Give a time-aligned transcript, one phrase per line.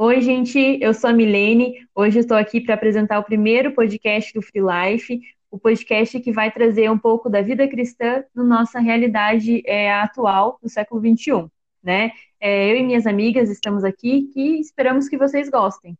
[0.00, 1.84] Oi, gente, eu sou a Milene.
[1.92, 6.52] Hoje estou aqui para apresentar o primeiro podcast do Free Life, o podcast que vai
[6.52, 11.50] trazer um pouco da vida cristã na nossa realidade é, atual do século XXI.
[11.82, 12.12] Né?
[12.38, 15.98] É, eu e minhas amigas estamos aqui e esperamos que vocês gostem.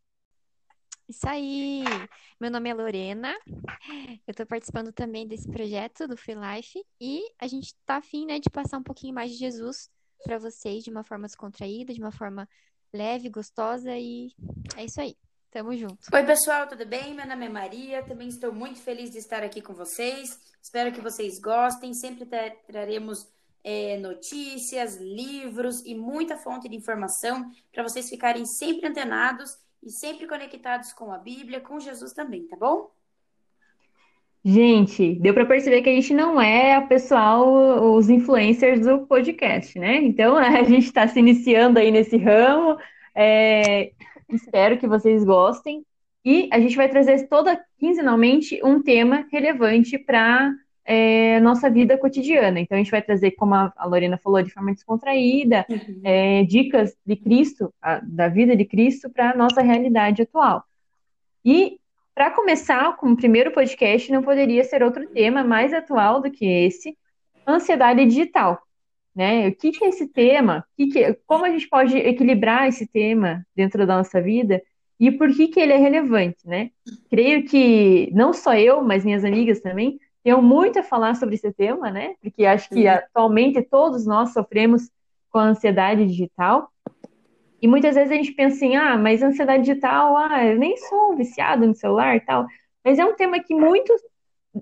[1.09, 1.83] Isso aí!
[2.41, 7.49] Meu nome é Lorena, eu estou participando também desse projeto do Free Life e a
[7.49, 9.91] gente está afim né, de passar um pouquinho mais de Jesus
[10.23, 12.49] para vocês de uma forma descontraída, de uma forma
[12.93, 14.33] leve, gostosa e
[14.77, 15.17] é isso aí.
[15.51, 15.99] Tamo junto.
[16.13, 17.15] Oi, pessoal, tudo bem?
[17.15, 18.03] Meu nome é Maria.
[18.03, 20.39] Também estou muito feliz de estar aqui com vocês.
[20.63, 21.95] Espero que vocês gostem.
[21.95, 23.27] Sempre tra traremos
[23.65, 30.27] é, notícias, livros e muita fonte de informação para vocês ficarem sempre antenados e sempre
[30.27, 32.91] conectados com a Bíblia, com Jesus também, tá bom?
[34.51, 39.79] Gente, deu para perceber que a gente não é o pessoal, os influencers do podcast,
[39.79, 39.97] né?
[39.97, 42.79] Então a gente está se iniciando aí nesse ramo.
[43.15, 43.91] É,
[44.29, 45.85] Espero que vocês gostem.
[46.25, 50.53] E a gente vai trazer toda quinzenalmente um tema relevante para
[50.85, 52.61] é, nossa vida cotidiana.
[52.61, 56.01] Então, a gente vai trazer, como a Lorena falou, de forma descontraída, uhum.
[56.05, 60.63] é, dicas de Cristo, a, da vida de Cristo, para a nossa realidade atual.
[61.45, 61.79] E,
[62.19, 66.99] para começar, como primeiro podcast, não poderia ser outro tema mais atual do que esse:
[67.47, 68.61] ansiedade digital
[69.19, 69.49] né?
[69.49, 70.65] O que, que é esse tema?
[70.77, 74.63] Que que, como a gente pode equilibrar esse tema dentro da nossa vida
[75.01, 76.71] e por que, que ele é relevante, né?
[77.11, 81.53] Creio que não só eu, mas minhas amigas também tenham muito a falar sobre esse
[81.53, 82.15] tema, né?
[82.23, 84.89] Porque acho que atualmente todos nós sofremos
[85.31, 86.71] com a ansiedade digital.
[87.61, 91.17] E muitas vezes a gente pensa assim, ah, mas ansiedade digital, ah, eu nem sou
[91.17, 92.47] viciado no celular e tal.
[92.85, 93.93] Mas é um tema que muito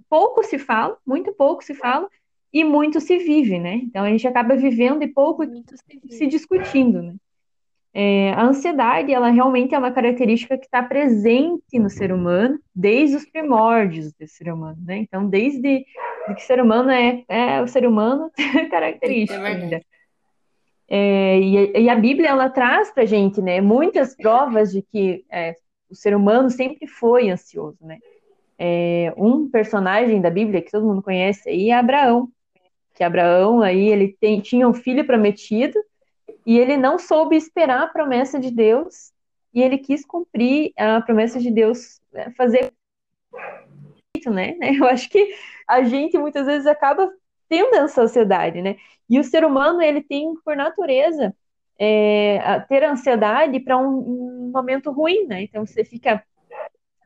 [0.08, 2.08] pouco se fala, muito pouco se fala,
[2.52, 3.80] e muito se vive, né?
[3.84, 7.14] Então a gente acaba vivendo e pouco se, se, discutindo, né?
[7.92, 13.16] É, a ansiedade, ela realmente é uma característica que está presente no ser humano desde
[13.16, 14.98] os primórdios do ser humano, né?
[14.98, 15.84] Então, desde
[16.26, 18.30] que o ser humano é, é o ser humano,
[18.70, 19.48] característica.
[19.48, 19.80] É
[20.88, 25.54] é, e, e, a Bíblia, ela traz para gente, né, muitas provas de que é,
[25.90, 27.98] o ser humano sempre foi ansioso, né?
[28.58, 32.30] É, um personagem da Bíblia que todo mundo conhece aí é Abraão
[32.96, 35.78] que Abraão aí ele tem, tinha um filho prometido
[36.46, 39.12] e ele não soube esperar a promessa de Deus
[39.52, 42.72] e ele quis cumprir a promessa de Deus, né, fazer
[44.26, 44.56] né?
[44.80, 45.34] Eu acho que
[45.68, 47.12] a gente muitas vezes acaba
[47.48, 48.76] tendo essa ansiedade, né?
[49.08, 51.34] E o ser humano ele tem por natureza
[51.78, 55.42] é, ter ansiedade para um, um, momento ruim, né?
[55.42, 56.22] Então você fica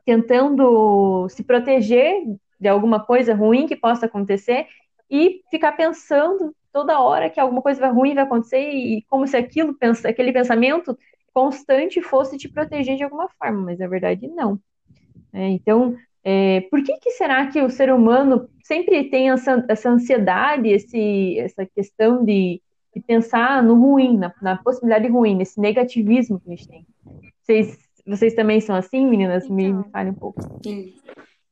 [0.05, 2.23] tentando se proteger
[2.59, 4.67] de alguma coisa ruim que possa acontecer
[5.11, 9.77] e ficar pensando toda hora que alguma coisa ruim vai acontecer e como se aquilo,
[10.05, 10.97] aquele pensamento
[11.33, 14.61] constante fosse te proteger de alguma forma, mas na verdade não.
[15.33, 19.91] É, então, é, por que, que será que o ser humano sempre tem essa, essa
[19.91, 22.61] ansiedade, esse, essa questão de,
[22.95, 26.87] de pensar no ruim, na, na, possibilidade ruim, nesse negativismo que a gente tem?
[27.43, 29.45] Vocês, vocês também são assim, meninas?
[29.45, 30.41] Então, me, me falem um pouco.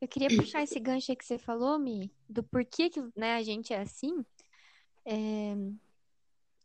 [0.00, 3.42] Eu queria puxar esse gancho aí que você falou, Mi, do porquê que né, a
[3.42, 4.24] gente é assim.
[5.04, 5.54] É...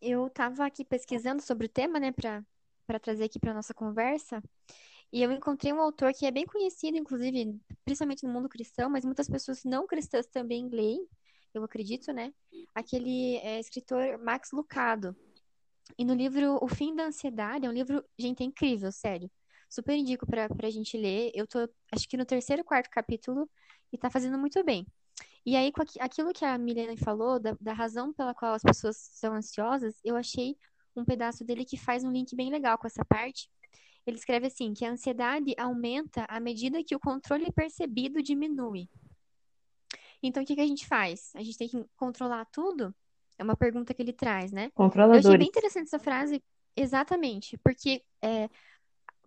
[0.01, 4.43] Eu estava aqui pesquisando sobre o tema, né, para trazer aqui para nossa conversa,
[5.13, 9.05] e eu encontrei um autor que é bem conhecido, inclusive, principalmente no mundo cristão, mas
[9.05, 11.07] muitas pessoas não cristãs também leem,
[11.53, 12.33] eu acredito, né?
[12.73, 15.15] Aquele é, escritor Max Lucado.
[15.99, 19.29] E no livro O Fim da Ansiedade, é um livro, gente, é incrível, sério.
[19.69, 21.31] Super indico pra, pra gente ler.
[21.35, 21.59] Eu tô,
[21.91, 23.47] acho que no terceiro, quarto capítulo
[23.91, 24.87] e tá fazendo muito bem.
[25.45, 28.97] E aí, com aquilo que a Milena falou, da, da razão pela qual as pessoas
[28.97, 30.57] são ansiosas, eu achei
[30.95, 33.47] um pedaço dele que faz um link bem legal com essa parte.
[34.05, 38.89] Ele escreve assim, que a ansiedade aumenta à medida que o controle percebido diminui.
[40.21, 41.31] Então, o que, que a gente faz?
[41.35, 42.93] A gente tem que controlar tudo?
[43.37, 44.69] É uma pergunta que ele traz, né?
[44.73, 45.25] Controladores.
[45.25, 46.41] Eu achei bem interessante essa frase,
[46.75, 48.49] exatamente, porque é,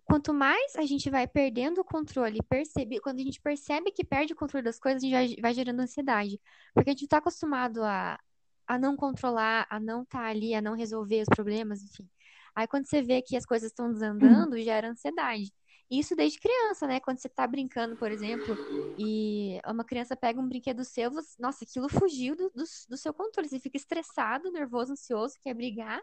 [0.07, 4.33] quanto mais a gente vai perdendo o controle, perceber, quando a gente percebe que perde
[4.33, 6.39] o controle das coisas, a gente vai gerando ansiedade.
[6.73, 8.17] Porque a gente está acostumado a,
[8.65, 12.09] a não controlar, a não estar tá ali, a não resolver os problemas, enfim.
[12.57, 14.61] Aí quando você vê que as coisas estão desandando, uhum.
[14.63, 15.53] gera ansiedade.
[15.91, 16.99] Isso desde criança, né?
[16.99, 18.57] Quando você tá brincando, por exemplo,
[18.97, 21.35] e uma criança pega um brinquedo seu, você...
[21.39, 23.47] nossa, aquilo fugiu do, do, do seu controle.
[23.47, 26.01] Você fica estressado, nervoso, ansioso, quer brigar.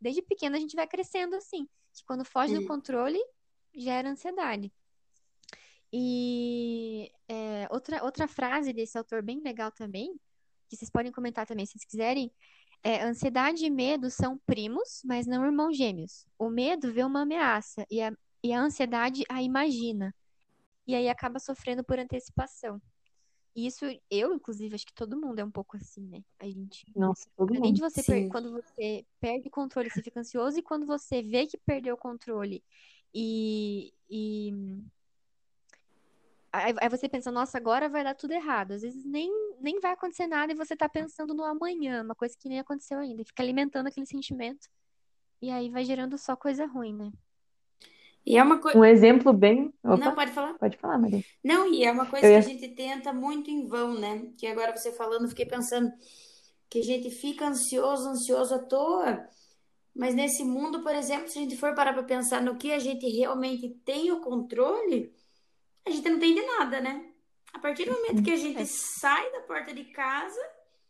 [0.00, 1.68] Desde pequeno a gente vai crescendo assim.
[1.94, 3.20] Que quando foge do controle,
[3.72, 4.72] gera ansiedade.
[5.92, 10.18] E é, outra, outra frase desse autor bem legal também,
[10.68, 12.32] que vocês podem comentar também se vocês quiserem,
[12.82, 16.26] É, ansiedade e medo são primos, mas não irmãos gêmeos.
[16.38, 18.12] O medo vê uma ameaça e a,
[18.42, 20.14] e a ansiedade a imagina.
[20.86, 22.82] E aí acaba sofrendo por antecipação.
[23.54, 26.22] E isso, eu, inclusive, acho que todo mundo é um pouco assim, né?
[26.40, 26.84] A gente.
[26.96, 27.90] Nossa, todo Além de mundo.
[27.90, 31.58] você, per- quando você perde o controle, você fica ansioso, e quando você vê que
[31.58, 32.64] perdeu o controle
[33.14, 34.52] e, e
[36.52, 38.72] aí, aí você pensa, nossa, agora vai dar tudo errado.
[38.72, 42.36] Às vezes nem, nem vai acontecer nada e você tá pensando no amanhã, uma coisa
[42.38, 44.68] que nem aconteceu ainda, e fica alimentando aquele sentimento.
[45.40, 47.10] E aí vai gerando só coisa ruim, né?
[48.24, 48.78] E é uma coisa.
[48.78, 49.72] Um exemplo bem.
[49.82, 50.54] Não, Opa, pode falar.
[50.54, 51.24] pode falar, Maria.
[51.42, 54.30] Não, e é uma coisa Eu que ia- a gente tenta muito em vão, né?
[54.38, 55.92] Que agora você falando, fiquei pensando
[56.70, 59.26] que a gente fica ansioso, ansioso à toa.
[59.94, 62.78] Mas nesse mundo, por exemplo, se a gente for parar para pensar no que a
[62.78, 65.12] gente realmente tem o controle,
[65.86, 67.04] a gente não tem de nada, né?
[67.52, 68.64] A partir do momento que a gente É.
[68.64, 70.40] sai da porta de casa,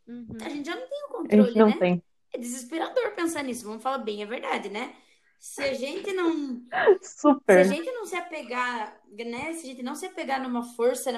[0.07, 0.27] Uhum.
[0.45, 1.77] a gente já não tem o A controle, gente não né?
[1.79, 2.03] tem.
[2.33, 4.95] É desesperador pensar nisso, vamos falar bem a verdade, né?
[5.39, 6.63] Se a gente não
[7.03, 7.65] se a Super.
[7.65, 9.53] gente não se apegar, né?
[9.55, 11.11] Se a gente não se apegar numa força,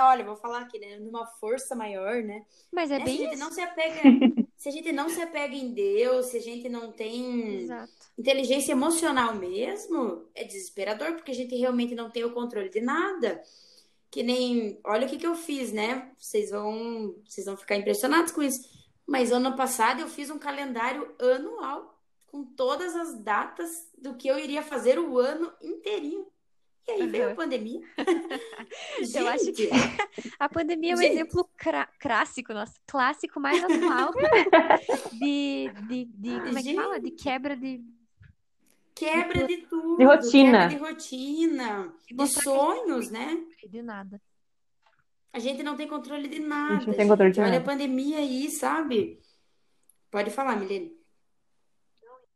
[0.00, 0.98] olha, vou falar aqui, né?
[0.98, 2.44] Numa força maior, né?
[2.72, 3.00] Mas é Né?
[3.00, 3.44] Se a bem gente isso.
[3.44, 4.00] não se apega,
[4.64, 7.92] se a gente não se apega em Deus, se a gente não tem Exato.
[8.16, 13.42] inteligência emocional mesmo, é desesperador, porque a gente realmente não tem o controle de nada.
[14.10, 16.10] Que nem, olha o que que eu fiz, né?
[16.18, 18.66] Vocês vão, vocês vão ficar impressionados com isso.
[19.06, 24.38] Mas ano passado eu fiz um calendário anual com todas as datas do que eu
[24.38, 26.26] iria fazer o ano inteirinho.
[26.86, 27.36] E aí veio a Aham.
[27.36, 27.80] pandemia.
[29.14, 29.70] Eu acho que Gente,
[30.38, 31.12] a pandemia é um Gente.
[31.12, 31.48] exemplo
[31.98, 34.12] clássico, nossa, clássico mais atual
[35.12, 37.00] de, de, de, como é que fala?
[37.00, 37.80] De quebra de,
[38.94, 40.68] quebra de tudo, De rotina.
[40.68, 43.44] quebra de rotina, de sonhos, né?
[43.68, 44.20] de nada.
[45.32, 47.52] A gente não tem controle de A nada, gente não tem controle de Olha a
[47.54, 47.64] nada.
[47.64, 49.20] pandemia aí, sabe?
[50.10, 50.92] Pode falar, Milene.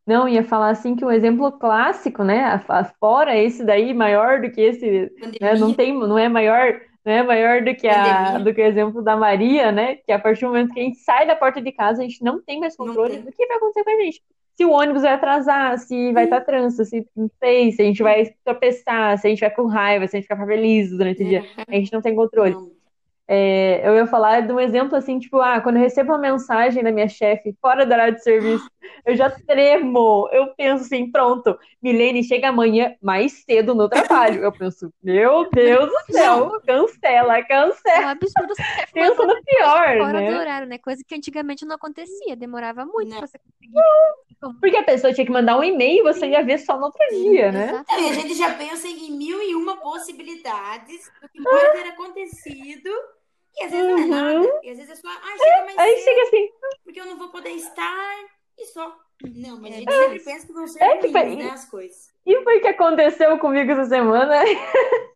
[0.08, 2.58] Não, ia falar assim que um exemplo clássico, né?
[2.98, 5.54] Fora esse daí, maior do que esse, né?
[5.56, 8.38] Não tem, não é maior, não é maior do que a, Pandemia.
[8.38, 9.96] do que o exemplo da Maria, né?
[9.96, 12.24] Que a partir do momento que a gente sai da porta de casa, a gente
[12.24, 13.20] não tem mais controle tem.
[13.20, 14.22] do que vai acontecer com a gente.
[14.56, 18.02] Se o ônibus vai atrasar, se vai estar trânsito, se não sei, se a gente
[18.02, 21.26] vai tropeçar, se a gente vai com raiva, se a gente ficar feliz durante o
[21.26, 21.44] dia.
[21.68, 22.56] A gente não tem controle.
[23.30, 26.82] É, eu ia falar de um exemplo assim, tipo, ah, quando eu recebo uma mensagem
[26.82, 28.66] da minha chefe fora da área de serviço,
[29.04, 30.28] eu já tremo.
[30.32, 34.42] Eu penso assim, pronto, Milene chega amanhã mais cedo no trabalho.
[34.42, 38.06] Eu penso, meu Deus do céu, cancela, É cancela.
[38.06, 38.62] um absurdo você
[38.92, 40.38] Pensa no pior, fora do né?
[40.40, 40.78] horário, né?
[40.78, 43.18] Coisa que antigamente não acontecia, demorava muito Não.
[43.18, 44.58] pra você conseguir.
[44.60, 47.00] Porque a pessoa tinha que mandar um e-mail e você ia ver só no outro
[47.10, 47.66] dia, né?
[47.66, 48.14] Não, e a Exatamente.
[48.14, 52.90] gente já pensa em mil e uma possibilidades do que pode ter acontecido.
[53.56, 54.08] E às vezes não é Uhum.
[54.08, 54.60] nada.
[54.62, 56.48] E às vezes é só, ah, chega mais Aí cedo, chega assim,
[56.84, 58.14] porque eu não vou poder estar.
[58.72, 58.96] Só.
[59.34, 61.50] Não, mas a É gente bem sempre pensa que vão ser É, ruins, tipo, né,
[61.50, 62.12] as coisas.
[62.26, 64.34] e foi o que aconteceu comigo essa semana?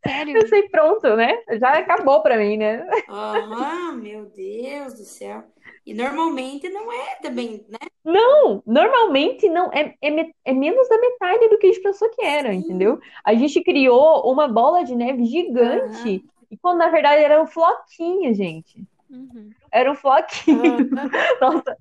[0.04, 0.34] Sério?
[0.42, 1.42] Eu sei, pronto, né?
[1.60, 2.86] Já acabou pra mim, né?
[3.08, 5.44] Aham, meu Deus do céu.
[5.86, 7.78] E normalmente não é também, né?
[8.04, 12.22] Não, normalmente não é, é, é menos da metade do que a gente pensou que
[12.24, 12.58] era, Sim.
[12.58, 12.98] entendeu?
[13.24, 18.34] A gente criou uma bola de neve gigante, e quando na verdade era um floquinho,
[18.34, 18.84] gente.
[19.10, 19.54] Uhum.
[19.72, 20.90] Era um floquinho.
[21.40, 21.76] Nossa,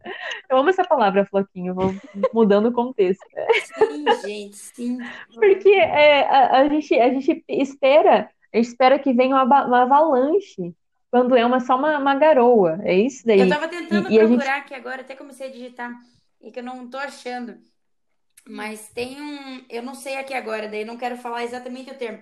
[0.49, 1.93] eu amo essa palavra, floquinho, vou
[2.33, 3.21] mudando o contexto.
[3.77, 4.97] Sim, gente, sim.
[5.33, 9.81] Porque é, a, a gente, a gente espera, a gente espera que venha uma, uma
[9.81, 10.73] avalanche,
[11.11, 12.79] quando é uma, só uma, uma garoa.
[12.83, 13.41] É isso daí.
[13.41, 15.91] Eu tava tentando E- a gente- procurar aqui agora, até comecei a digitar,
[16.41, 17.57] e que eu não tô achando.
[18.47, 19.65] Mas tem um.
[19.69, 22.19] Eu não sei aqui agora, daí não quero falar exatamente o termo.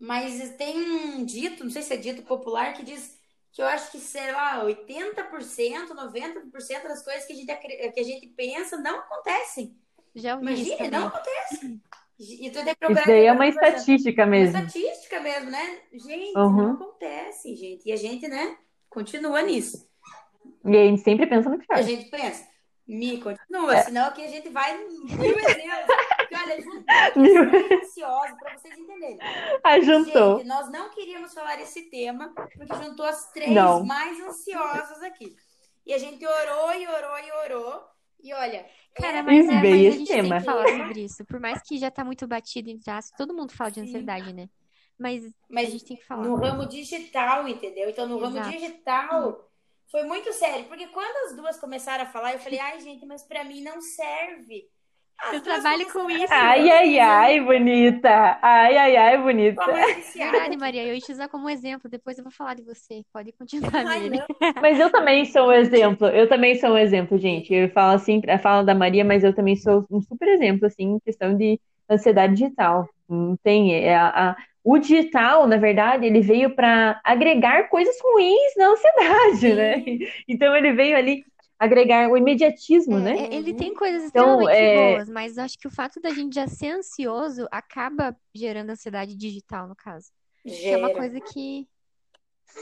[0.00, 3.19] Mas tem um dito, não sei se é dito popular, que diz
[3.52, 7.56] que eu acho que, sei lá, 80%, 90% das coisas que a gente,
[7.92, 9.76] que a gente pensa não acontecem.
[10.14, 11.80] Já ouvi Imagina, não acontece.
[12.18, 14.58] E tu tem que Isso daí é uma estatística Uma mesmo.
[14.58, 15.78] estatística mesmo, né?
[15.92, 16.52] Gente, Uhum.
[16.56, 17.88] não acontece, gente.
[17.88, 18.56] E a gente, né,
[18.90, 19.88] continua nisso.
[20.64, 21.78] E a gente sempre pensa no pior.
[21.78, 22.46] A gente pensa,
[22.86, 23.82] me continua, É.
[23.84, 25.96] senão aqui a gente vai mil exemplos.
[26.30, 26.84] Porque, olha, juntou
[27.82, 29.18] ansiosa para vocês entenderem.
[29.64, 30.38] Ah, juntou.
[30.38, 33.84] Gente, nós não queríamos falar esse tema, porque juntou as três Não.
[33.84, 35.34] mais ansiosas aqui.
[35.84, 37.84] E a gente orou e orou e orou.
[38.22, 40.38] E olha, Cara, é- mas, é, mas a gente tem tema.
[40.38, 41.24] que falar sobre isso.
[41.24, 43.88] Por mais que já tá muito batido em traço, todo mundo fala de Sim.
[43.88, 44.48] ansiedade, né?
[44.98, 46.22] Mas a mas gente tem que falar.
[46.24, 47.88] no ramo digital, entendeu?
[47.88, 48.50] Então, no ramo Exato.
[48.56, 49.50] digital
[49.90, 53.22] foi muito sério, porque quando as duas começaram a falar, eu falei, ai, gente, mas
[53.24, 54.68] para mim não serve.
[55.32, 56.32] Eu trabalho com isso.
[56.32, 58.38] Ai, ai, ai, bonita.
[58.42, 59.60] Ai, ai, ai, bonita.
[60.14, 60.86] Verdade, Maria.
[60.86, 61.90] Eu ia te usar como exemplo.
[61.90, 63.02] Depois eu vou falar de você.
[63.12, 64.10] Pode continuar, Ai.
[64.60, 66.06] Mas eu também sou um exemplo.
[66.08, 67.52] Eu também sou um exemplo, gente.
[67.52, 70.84] Eu falo assim, eu falo da Maria, mas eu também sou um super exemplo, assim,
[70.94, 71.60] em questão de
[71.90, 72.88] ansiedade digital.
[73.08, 73.74] Não tem.
[73.74, 79.54] É a, a- o digital, na verdade, ele veio para agregar coisas ruins na ansiedade,
[79.54, 79.82] né?
[80.28, 81.24] Então ele veio ali
[81.60, 83.24] agregar o imediatismo, É, né?
[83.26, 86.34] é, ele tem coisas Então, extremamente é- boas, mas acho que o fato da gente
[86.34, 90.10] já ser ansioso acaba gerando ansiedade digital, no caso.
[90.66, 91.68] Que é uma coisa que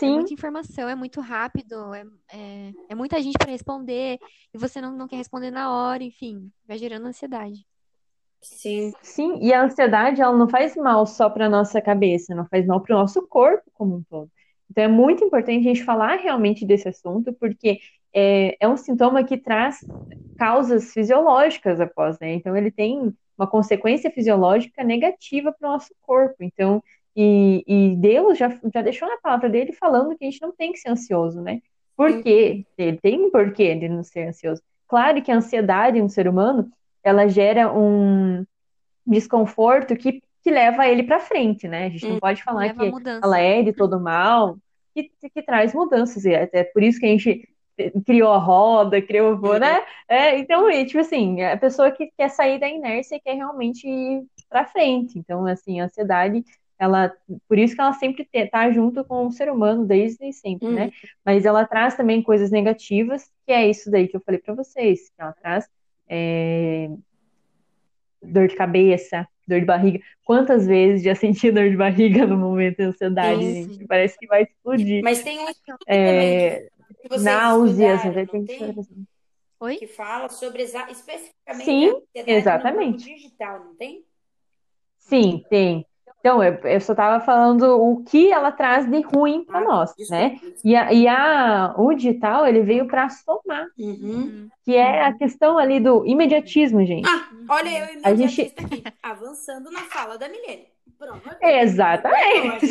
[0.02, 4.20] é Sim, muita informação, é muito rápido, é, é, é muita gente para responder,
[4.54, 7.66] e você não, não quer responder na hora, enfim, vai gerando ansiedade.
[8.40, 8.92] Sim.
[9.02, 9.38] sim.
[9.42, 12.94] E a ansiedade, ela não faz mal só para nossa cabeça, não faz mal para
[12.96, 14.30] o nosso corpo como um todo.
[14.70, 17.78] Então é muito importante a gente falar realmente desse assunto, porque
[18.14, 19.78] é, é um sintoma que traz
[20.36, 22.32] causas fisiológicas após, né?
[22.34, 26.36] Então ele tem uma consequência fisiológica negativa para o nosso corpo.
[26.40, 26.82] Então,
[27.14, 30.72] e, e Deus já, já deixou na palavra dele falando que a gente não tem
[30.72, 31.60] que ser ansioso, né?
[31.96, 32.64] Por quê?
[32.76, 34.62] Ele tem um porquê de não ser ansioso.
[34.86, 36.70] Claro que a ansiedade no ser humano,
[37.02, 38.44] ela gera um
[39.06, 41.86] desconforto que, que leva ele para frente, né?
[41.86, 42.20] A gente não Hum.
[42.20, 44.56] pode falar que ela é de todo mal,
[44.94, 46.24] que, que traz mudanças.
[46.24, 47.48] E é por isso que a gente
[48.04, 49.82] criou a roda, criou, o- né?
[50.08, 53.86] É, então, e, tipo assim, a pessoa que quer sair da inércia e quer realmente
[53.88, 55.18] ir para frente.
[55.18, 56.44] Então, assim, a ansiedade,
[56.78, 57.12] ela,
[57.48, 60.90] por isso que ela sempre te- tá junto com o ser humano desde sempre, né?
[61.24, 65.08] Mas ela traz também coisas negativas, que é isso daí que eu falei para vocês,
[65.10, 65.68] que ela traz
[66.08, 66.88] é,
[68.22, 70.00] dor de cabeça, dor de barriga.
[70.24, 73.86] Quantas vezes já senti dor de barriga no momento de ansiedade.
[73.86, 75.02] Parece que vai explodir.
[75.02, 75.46] Mas tem um
[75.86, 76.68] É,
[77.08, 78.74] que vocês náuseas, estudaram, tem tem?
[79.60, 79.76] Oi?
[79.76, 83.04] Que fala sobre exa- especificamente Sim, ansiedade exatamente.
[83.04, 84.04] digital, não tem?
[84.98, 85.84] Sim, tem.
[86.20, 89.94] Então, eu, eu só estava falando o que ela traz de ruim para Ah, nós,
[90.10, 90.30] né?
[90.30, 90.58] desculpa.
[90.64, 94.48] E, a, e a, o digital, ele veio para somar, Uhum.
[94.64, 97.08] Que é a questão ali do imediatismo, gente.
[97.08, 100.66] Ah, olha eu e A gente- aqui, avançando na fala da Milene.
[100.98, 101.22] Pronto.
[101.40, 102.66] Exatamente.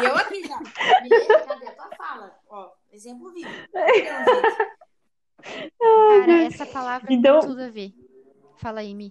[0.00, 0.58] E eu aqui já.
[1.00, 2.32] Milene, cadê a tua fala?
[2.92, 3.48] Exemplo vivo.
[5.42, 7.92] Então, Cara, essa palavra Então- tem tudo a ver.
[8.58, 9.10] Fala aí, Mi.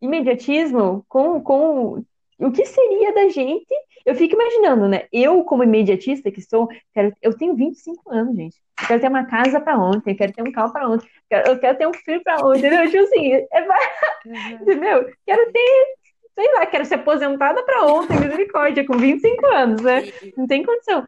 [0.00, 2.04] Imediatismo com, com
[2.38, 3.72] o que seria da gente?
[4.04, 5.06] Eu fico imaginando, né?
[5.10, 8.56] Eu, como imediatista que sou, quero, eu tenho 25 anos, gente.
[8.78, 11.22] Eu quero ter uma casa para ontem, eu quero ter um carro para ontem, eu
[11.30, 12.90] quero, eu quero ter um filho para ontem, entendeu?
[12.90, 15.10] Tipo assim, é, entendeu?
[15.24, 15.86] Quero ter,
[16.34, 20.02] sei lá, quero ser aposentada para ontem, misericórdia, com 25 anos, né?
[20.36, 21.06] Não tem condição.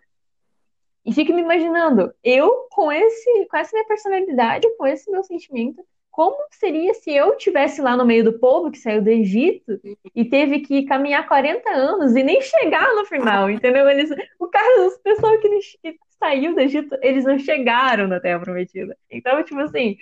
[1.07, 5.81] E fico me imaginando, eu com esse, com essa minha personalidade, com esse meu sentimento,
[6.11, 9.79] como seria se eu tivesse lá no meio do povo que saiu do Egito
[10.15, 13.89] e teve que caminhar 40 anos e nem chegar no final, entendeu?
[13.89, 14.11] Eles,
[14.41, 15.49] o cara, os pessoal que,
[15.83, 18.97] que saiu do Egito, eles não chegaram na Terra Prometida.
[19.09, 19.97] Então, tipo assim,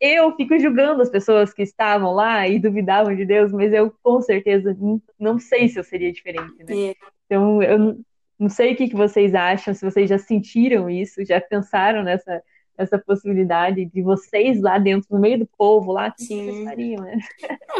[0.00, 4.20] eu fico julgando as pessoas que estavam lá e duvidavam de Deus, mas eu com
[4.22, 6.90] certeza não, não sei se eu seria diferente, né?
[6.90, 6.94] É.
[7.26, 8.00] Então, eu
[8.38, 12.42] não- sei o que que vocês acham, se vocês já sentiram isso, já pensaram nessa,
[12.76, 16.44] nessa possibilidade de vocês lá dentro, no meio do povo lá, o que Sim.
[16.44, 17.18] vocês fariam, né?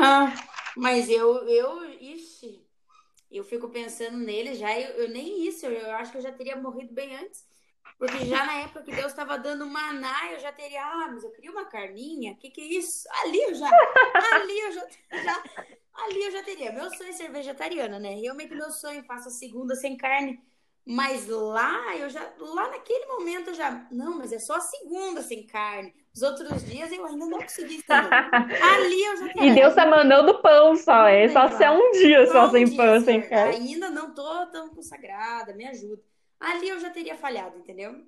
[0.00, 0.34] Ah,
[0.76, 2.62] mas eu, eu, ixi,
[3.30, 6.32] eu fico pensando nele já, eu, eu nem isso, eu, eu acho que eu já
[6.32, 7.46] teria morrido bem antes.
[7.98, 11.32] Porque já na época que Deus estava dando maná, eu já teria, ah, mas eu
[11.32, 13.08] queria uma carninha, que que é isso?
[13.24, 14.86] Ali eu já, ali eu já,
[15.24, 15.42] já
[15.94, 16.70] ali eu já teria.
[16.70, 18.14] Meu sonho é ser vegetariana, né?
[18.14, 20.40] Realmente meu sonho, faço a segunda sem carne.
[20.90, 25.20] Mas lá, eu já, lá naquele momento eu já, não, mas é só a segunda
[25.20, 25.92] sem carne.
[26.14, 27.92] Os outros dias eu ainda não consegui ser.
[27.92, 29.52] Ali eu já teria.
[29.52, 32.64] E Deus tá mandando pão só, é só se é um dia só Bom sem
[32.64, 33.56] dia, pão, sem carne.
[33.56, 36.02] Ainda não tô tão consagrada, me ajuda.
[36.40, 38.02] Ali eu já teria falhado, entendeu?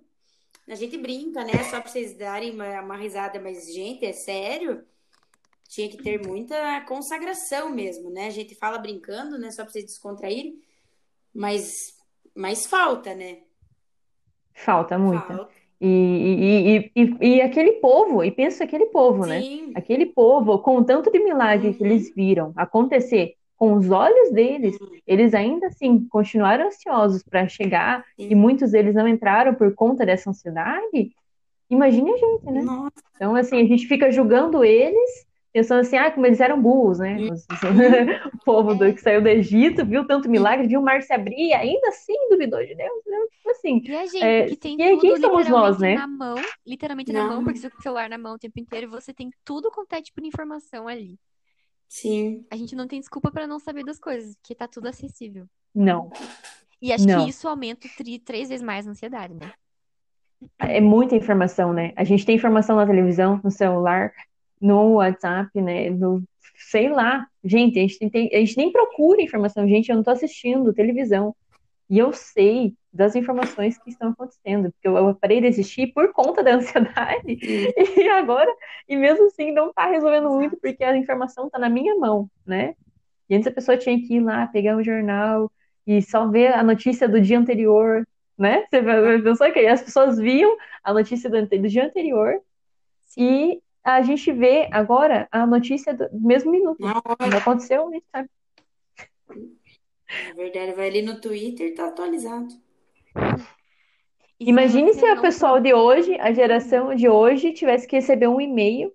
[0.67, 1.63] A gente brinca, né?
[1.65, 4.83] Só pra vocês darem uma, uma risada, mas, gente, é sério.
[5.69, 8.29] Tinha que ter muita consagração mesmo, né?
[8.29, 9.51] A gente fala brincando, né?
[9.51, 10.63] Só pra vocês descontraírem.
[11.35, 12.00] Mas,
[12.35, 13.39] mas falta, né?
[14.55, 15.27] Falta muita.
[15.27, 15.61] Falta.
[15.81, 19.41] E, e, e, e, aquele povo, e pensa aquele povo, né?
[19.41, 19.73] Sim.
[19.75, 21.91] Aquele povo, com o tanto de milagre que Uhum.
[21.91, 28.29] eles viram acontecer com os olhos deles, eles ainda assim continuaram ansiosos para chegar, Sim.
[28.31, 31.13] e muitos deles não entraram por conta dessa ansiedade.
[31.71, 32.63] Imagine a gente, né?
[32.63, 32.93] Nossa.
[33.17, 37.19] Então, assim, a gente fica julgando eles, pensando assim, ah, como eles eram burros, né?
[37.31, 37.47] Os-
[38.35, 41.49] o povo do, que saiu do Egito viu tanto milagre, viu o mar se abrir
[41.49, 43.17] e ainda assim duvidou de Deus, né?
[43.33, 45.95] Tipo assim, E a gente, É, que tem quem tudo somos nós, literalmente né?
[45.95, 48.59] na mão, literalmente na Na mão, porque você com o celular na mão o tempo
[48.61, 51.19] inteiro e você tem tudo quanto é tipo de informação ali.
[51.89, 52.47] Sim.
[52.49, 55.49] A gente não tem desculpa pra não saber das coisas, porque tá tudo acessível.
[55.75, 56.11] não.
[56.81, 57.25] E acho Não.
[57.25, 59.51] que isso aumenta tri- três vezes mais a ansiedade, né?
[60.59, 61.93] É muita informação, né?
[61.97, 64.13] A gente tem informação na televisão, no celular,
[64.61, 65.91] no WhatsApp, né?
[65.91, 66.23] No,
[66.71, 67.27] sei lá.
[67.43, 69.67] Gente, a gente, tem, a gente nem procura informação.
[69.67, 71.35] Gente, eu não tô assistindo televisão.
[71.89, 76.43] E eu sei das informações que estão acontecendo, porque eu, parei de assistir por conta
[76.43, 77.39] da ansiedade.
[77.97, 78.53] E agora,
[78.89, 82.75] e mesmo assim, não tá resolvendo muito, porque a informação tá na minha mão, né?
[83.29, 85.51] E antes a pessoa tinha que ir lá, pegar o jornal
[85.87, 88.65] e só ver a notícia do dia anterior, né?
[88.71, 92.41] Você pensou que as pessoas viam a notícia do, do dia anterior
[93.07, 93.53] Sim.
[93.53, 96.81] e a gente vê agora a notícia do mesmo minuto.
[96.81, 97.17] Na hora.
[97.17, 98.31] Quando aconteceu, a gente sabe.
[99.29, 102.49] Na verdade, vai ali no Twitter e tá atualizado.
[104.39, 107.97] E se Imagine se o não pessoal de hoje, a geração de hoje, tivesse que
[107.97, 108.93] receber um e-mail,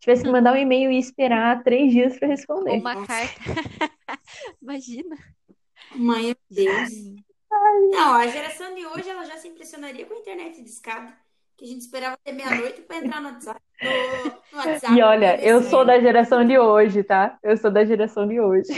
[0.00, 2.80] tivesse que mandar um e-mail e esperar três dias para responder.
[2.80, 3.06] uma Nossa.
[3.06, 3.40] carta.
[4.60, 5.16] Imagina.
[5.94, 6.90] Mãe, meu Deus.
[6.90, 7.24] Gente.
[7.90, 11.16] Não, a geração de hoje ela já se impressionaria com a internet de escada,
[11.56, 13.60] que a gente esperava até meia-noite para entrar no WhatsApp.
[13.82, 17.38] No, no WhatsApp, E olha, eu sou da geração de hoje, tá?
[17.42, 18.68] Eu sou da geração de hoje.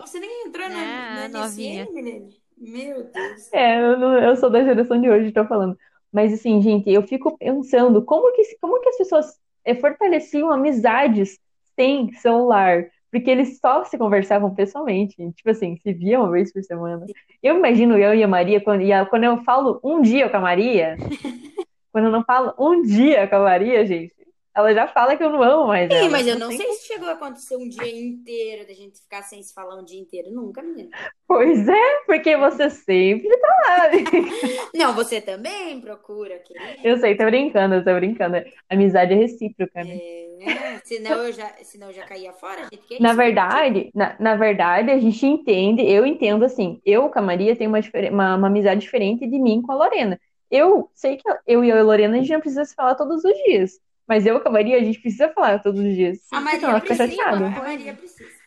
[0.00, 1.28] Você nem entrou no, Ah.
[1.28, 2.36] MSN, Milene?
[2.56, 3.52] Meu Deus.
[3.52, 5.76] É, eu, não- eu sou da geração de hoje, tô falando.
[6.12, 11.38] Mas assim, gente, eu fico pensando como que, como que as pessoas eh, fortaleciam amizades
[11.74, 12.84] sem celular?
[13.10, 17.04] Porque eles só se conversavam pessoalmente, tipo assim, se via uma vez por semana.
[17.42, 20.36] Eu imagino eu e a Maria, quando, e a- quando eu falo um dia com
[20.36, 20.96] a Maria,
[21.92, 24.14] quando eu não falo um dia com a Maria, gente,
[24.54, 26.08] ela já fala que eu não amo mais Sim, ela.
[26.10, 29.42] mas eu não sei se chegou a acontecer um dia inteiro da gente ficar sem
[29.42, 30.30] se falar um dia inteiro.
[30.30, 30.90] Nunca, menina.
[31.26, 33.90] Pois é, porque você sempre tá lá.
[34.74, 36.80] Não, você também procura, querida.
[36.84, 38.36] Eu sei, tô brincando, eu tô brincando.
[38.68, 39.96] Amizade é recíproca, né?
[39.96, 43.00] É, senão eu já, senão eu já caía fora, gente.
[43.00, 43.16] Na isso?
[43.16, 47.70] verdade, na, na verdade, a gente entende, eu entendo assim, eu com a Maria tenho
[47.70, 47.80] uma,
[48.10, 50.20] uma, uma amizade diferente de mim com a Lorena.
[50.52, 53.32] Eu sei que eu e a Lorena a gente não precisa se falar todos os
[53.44, 56.28] dias, mas eu com a Maria a gente precisa falar todos os dias.
[56.30, 57.46] A Maria senão ela fica precisa, chateada.
[57.46, 58.42] a Maria precisa.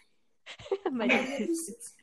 [0.85, 1.95] A Maria precisa.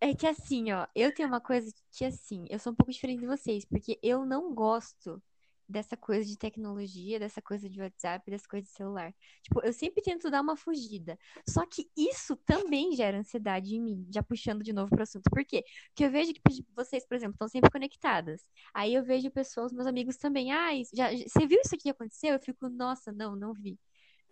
[0.00, 3.20] é que assim, ó, eu tenho uma coisa que assim, eu sou um pouco diferente
[3.20, 5.22] de vocês, porque eu não gosto
[5.68, 9.12] dessa coisa de tecnologia, dessa coisa de WhatsApp, dessa coisa de celular.
[9.42, 11.18] Tipo, eu sempre tento dar uma fugida.
[11.48, 15.28] Só que isso também gera ansiedade em mim, já puxando de novo pro assunto.
[15.30, 15.64] Por quê?
[15.90, 16.40] Porque eu vejo que
[16.74, 18.42] vocês, por exemplo, estão sempre conectadas.
[18.72, 22.34] Aí eu vejo pessoas, meus amigos também, ah, já, você viu isso aqui que aconteceu?
[22.34, 23.78] Eu fico, nossa, não, não vi.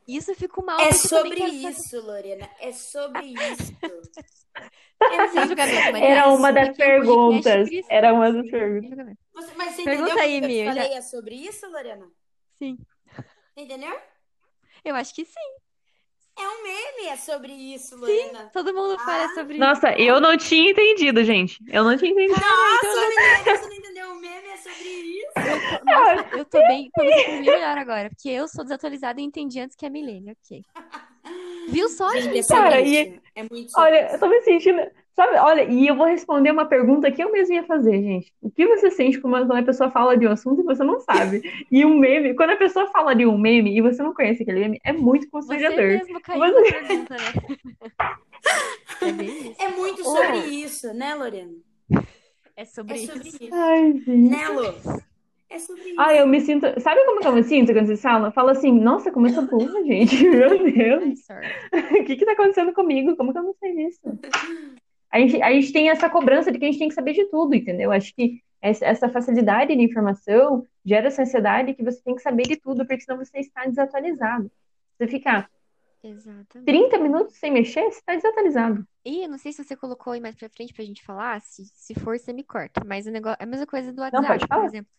[0.06, 2.48] Isso eu fico mal, É sobre isso, Lorena.
[2.60, 3.76] É sobre isso.
[5.00, 7.68] É Era uma das perguntas.
[7.88, 9.16] Era uma das perguntas.
[9.34, 12.08] Você- mas você Pergunta entendeu aí, que eu eu já- falei é sobre isso, Lorena?
[12.54, 12.78] Sim,
[13.56, 13.98] Entendeu?
[14.84, 15.56] eu acho que sim.
[16.38, 18.50] É um meme, é sobre isso, Lorena.
[18.52, 19.34] Todo mundo fala Ah.
[19.34, 21.58] sobre Nossa, eu não tinha entendido, gente.
[21.68, 22.38] Eu não tinha entendido.
[22.38, 24.10] Nossa, menina, você não entendeu?
[24.12, 25.32] O meme é sobre isso.
[25.36, 25.84] isso.
[25.84, 29.24] Nossa, eu tô bem, tô me sentindo bem melhor agora, porque eu sou desatualizada e
[29.24, 30.62] entendi antes que é milênio, ok.
[31.68, 33.20] Viu só, Gente, é Cara, isso.
[33.34, 34.18] É muito Olha, eu isso.
[34.20, 34.80] tô me sentindo.
[35.16, 38.30] Sabe, olha, e eu vou responder uma pergunta que eu mesma ia fazer, gente.
[38.42, 41.40] O que você sente quando a pessoa fala de um assunto e você não sabe?
[41.72, 44.60] E um meme, quando a pessoa fala de um meme e você não conhece aquele
[44.60, 45.78] meme, é muito Você constrangedor.
[45.86, 47.32] mesmo caiu Você- na pergunta, né?
[49.00, 49.62] É isso.
[49.62, 50.04] É muito Oh.
[50.04, 51.52] sobre isso, né, Lorena?
[52.54, 53.12] É sobre É isso.
[53.14, 53.48] sobre isso.
[53.54, 54.30] Ai, gente.
[54.30, 55.02] Né, Lu?
[55.48, 55.94] É sobre isso.
[56.00, 56.66] Ah, eu me sinto.
[56.80, 58.30] Sabe como que eu me sinto quando vocês falam?
[58.32, 60.14] Fala assim, nossa, como eu sou burra, gente.
[60.28, 61.20] Meu Deus.
[62.00, 63.16] O que que tá acontecendo comigo?
[63.16, 64.00] Como que eu não sei disso?
[65.10, 67.24] A gente, a gente tem essa cobrança de que a gente tem que saber de
[67.26, 67.92] tudo, entendeu?
[67.92, 72.56] Acho que essa facilidade de informação gera essa ansiedade que você tem que saber de
[72.56, 74.50] tudo, porque senão você está desatualizado.
[74.98, 75.48] Você ficar
[76.02, 76.64] Exatamente.
[76.64, 78.86] 30 minutos sem mexer, você está desatualizado.
[79.04, 81.64] E eu não sei se você colocou aí mais pra frente pra gente falar, se,
[81.64, 82.82] se for, você me corta.
[82.84, 84.90] Mas o negócio, é a mesma coisa do Não, WhatsApp, pode por exemplo,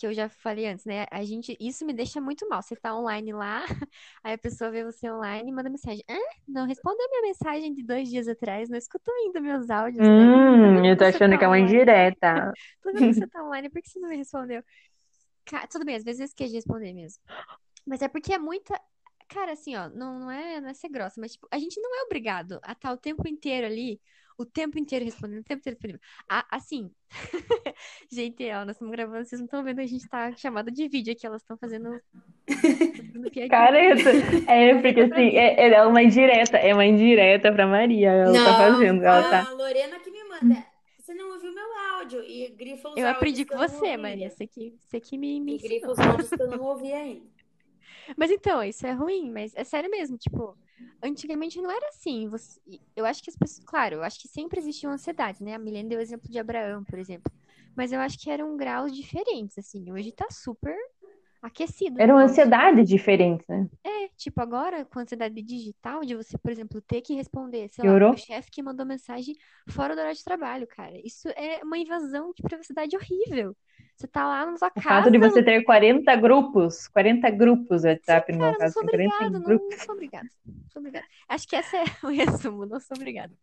[0.00, 1.06] que eu já falei antes, né?
[1.10, 2.62] A gente, isso me deixa muito mal.
[2.62, 3.64] Você tá online lá,
[4.24, 6.02] aí a pessoa vê você online e manda mensagem.
[6.08, 10.30] Ah, não respondeu minha mensagem de dois dias atrás, não escutou ainda meus áudios, né?
[10.32, 12.52] Hum, vendo eu tô você achando tá que é uma indireta.
[12.82, 14.62] Tô vendo que você tá online, por que você não me respondeu?
[15.46, 17.22] Ca- tudo bem, às vezes eu esqueço de responder mesmo.
[17.86, 18.80] Mas é porque é muita.
[19.28, 21.94] Cara, assim, ó, não, não é, não é ser grossa, mas tipo, a gente não
[22.00, 24.00] é obrigado a estar o tempo inteiro ali,
[24.40, 26.00] o tempo inteiro respondendo, o tempo inteiro respondendo.
[26.26, 26.90] Ah, assim,
[28.10, 31.12] gente, ó, nós estamos gravando, vocês não estão vendo, a gente tá chamada de vídeo
[31.12, 32.00] aqui, elas estão fazendo
[33.50, 34.10] Careta.
[34.50, 38.10] É, porque assim, é, é uma indireta, é uma indireta pra Maria.
[38.10, 39.04] Ela Não, tá fazendo.
[39.04, 39.52] Ela a tá.
[39.52, 40.64] Lorena que me manda.
[40.98, 43.96] Você não ouviu meu áudio e grifa os Eu áudios aprendi com você.
[43.98, 44.30] Maria.
[44.30, 47.26] Você que, você que me, me E grifa os áudios que eu não ouvi ainda.
[48.16, 50.56] Mas então, isso é ruim, mas é sério mesmo, tipo,
[51.02, 52.28] antigamente não era assim.
[52.28, 52.60] Você-
[52.96, 55.54] eu acho que as pessoas, claro, eu acho que sempre existiam ansiedades, né?
[55.54, 57.32] A Milene deu o exemplo de Abraão, por exemplo.
[57.76, 59.90] Mas eu acho que eram graus diferentes, assim.
[59.92, 60.76] Hoje tá super
[61.42, 62.18] aquecido o Eram negócio.
[62.18, 63.68] ansiedades diferentes, né?
[63.82, 67.82] É, tipo, agora com a ansiedade digital, de você, por exemplo, ter que responder, sei
[67.84, 68.10] lá, Piorou?
[68.10, 69.34] meu chefe que mandou mensagem
[69.70, 70.98] fora do horário de trabalho, cara.
[71.04, 73.56] Isso é uma invasão de privacidade horrível.
[73.96, 77.84] Você tá lá na sua O casa, fato de você ter 40 grupos, 40 grupos
[77.84, 80.28] WhatsApp, no meu Cara, não caso, sou tem 40 obrigada, não, não sou obrigada.
[80.46, 81.06] Não sou obrigada.
[81.28, 83.36] Acho que esse é o resumo, não sou obrigada.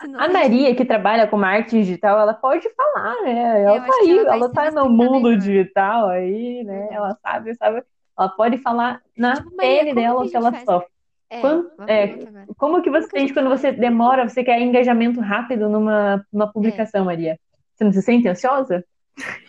[0.00, 3.62] Senão A Maria, que trabalha com marketing digital, ela pode falar, né?
[3.62, 5.38] Ela tá aí, ela vai ela tá no mundo melhor.
[5.38, 6.72] digital aí, né?
[6.78, 6.94] Verdade.
[6.94, 7.82] Ela sabe, sabe.
[8.18, 10.64] Ela pode falar na Tipo, Maria, pele dela o que ela faz?
[10.64, 10.88] sofre.
[11.28, 12.18] É, Quando- é.
[12.56, 17.38] Como que você sente quando você demora, você quer engajamento rápido numa, numa publicação, Maria?
[17.74, 18.84] Você não se sente ansiosa?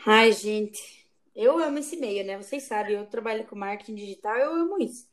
[0.05, 0.81] Ai, gente,
[1.35, 2.35] eu amo esse meio, né?
[2.37, 5.07] Vocês sabem, eu trabalho com marketing digital, eu amo isso.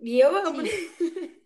[0.00, 0.62] E eu amo.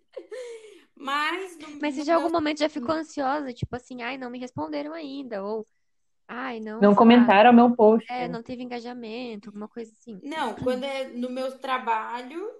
[0.98, 3.52] Mas, no, Mas você já em algum momento já ficou ansiosa?
[3.52, 5.44] Tipo assim, ai, não me responderam ainda.
[5.44, 5.64] Ou,
[6.26, 6.80] ai, não.
[6.80, 8.10] Não comentaram o meu post.
[8.10, 10.20] É, não teve engajamento, alguma coisa assim.
[10.22, 12.50] Não, quando é no meu trabalho.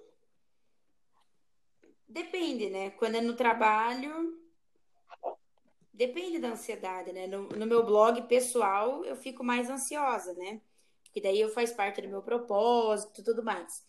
[2.09, 2.91] Depende, né?
[2.91, 4.39] Quando é no trabalho.
[5.93, 7.27] Depende da ansiedade, né?
[7.27, 10.61] No, no meu blog pessoal, eu fico mais ansiosa, né?
[11.03, 13.85] Porque daí eu faz parte do meu propósito e tudo mais.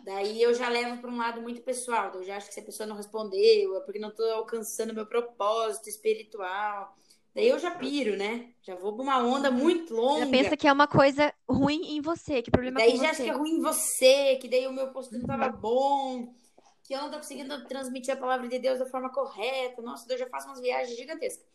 [0.00, 2.10] Daí eu já levo para um lado muito pessoal.
[2.10, 4.94] daí Eu já acho que se a pessoa não respondeu, é porque não estou alcançando
[4.94, 6.96] meu propósito espiritual.
[7.34, 8.50] Daí eu já piro, né?
[8.62, 10.24] Já vou para uma onda muito longa.
[10.24, 13.18] Já pensa que é uma coisa ruim em você, que problema Daí com já acho
[13.18, 13.24] você.
[13.24, 16.34] que é ruim em você, que daí o meu post não tava bom,
[16.82, 19.80] que eu não tô conseguindo transmitir a palavra de Deus da forma correta.
[19.80, 21.46] Nossa, daí eu já faço umas viagens gigantescas.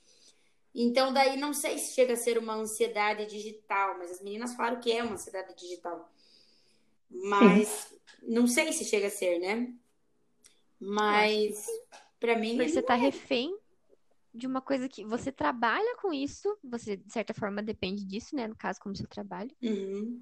[0.73, 4.79] Então, daí não sei se chega a ser uma ansiedade digital, mas as meninas falaram
[4.79, 6.09] que é uma ansiedade digital.
[7.09, 7.94] Mas
[8.27, 9.73] não sei se chega a ser, né?
[10.79, 11.65] Mas
[12.19, 12.57] pra mim.
[12.57, 13.55] Você tá refém
[14.33, 18.47] de uma coisa que você trabalha com isso, você, de certa forma, depende disso, né?
[18.47, 19.49] No caso, como seu trabalho.
[19.63, 20.21] Uhum.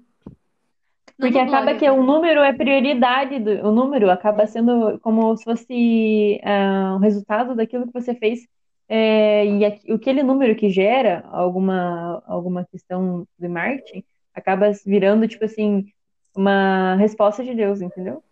[1.18, 2.02] Não Porque acaba blog, que o né?
[2.02, 7.86] número é prioridade, do, o número acaba sendo como se fosse ah, o resultado daquilo
[7.86, 8.46] que você fez.
[8.88, 15.44] é, e aqui- aquele número que gera alguma, alguma questão de marketing acaba virando, tipo
[15.44, 15.86] assim,
[16.34, 18.22] uma resposta de Deus, entendeu?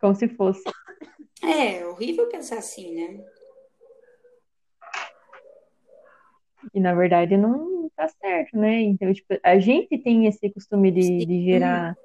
[0.00, 0.62] Como se fosse.
[1.42, 3.24] É, horrível pensar assim, né?
[6.74, 8.80] E na verdade não tá certo, né?
[8.82, 11.96] Então, tipo, a gente tem esse costume de, de gerar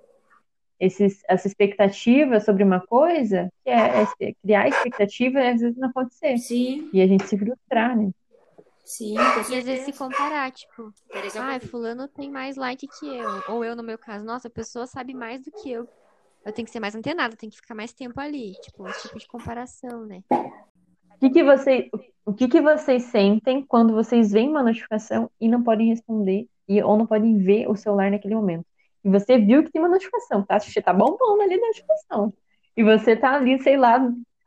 [0.79, 5.89] esses, essa expectativa sobre uma coisa, que é, é criar expectativa e às vezes não
[5.89, 6.37] acontecer.
[6.37, 8.11] Sim, E a gente se frustrar, né?
[8.85, 9.19] Sim, E
[9.57, 13.27] às vezes se comparar, tipo, Por exemplo, ai, fulano tem mais like que eu.
[13.49, 15.87] Ou eu, no meu caso, nossa, a pessoa sabe mais do que eu.
[16.45, 18.53] Eu tenho que ser mais antenada, tenho que ficar mais tempo ali.
[18.61, 20.21] Tipo, esse tipo de comparação, né?
[20.29, 21.89] O que que você,
[22.25, 26.81] o que que vocês sentem quando vocês veem uma notificação e não podem responder e,
[26.83, 28.65] ou não podem ver o celular naquele momento?
[29.03, 30.59] E você viu que tem uma notificação, tá?
[30.59, 32.33] Você tá bombando ali na notificação.
[32.75, 33.97] E você tá ali, sei lá,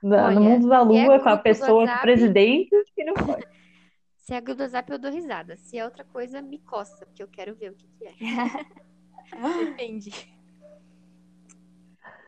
[0.02, 3.14] na- Olha, no mundo da é lua com a pessoa, com o presidente, e não
[3.14, 3.57] pode.
[4.28, 5.56] Se é grupo do WhatsApp, eu dou risada.
[5.56, 8.12] Se é outra coisa, me coça, porque eu quero ver o que, que é.
[9.64, 10.10] Depende.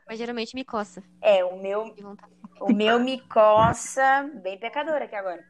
[0.08, 1.02] Mas geralmente me coça.
[1.20, 1.94] é, o meu.
[2.58, 5.44] O meu me coça, bem pecadora aqui agora.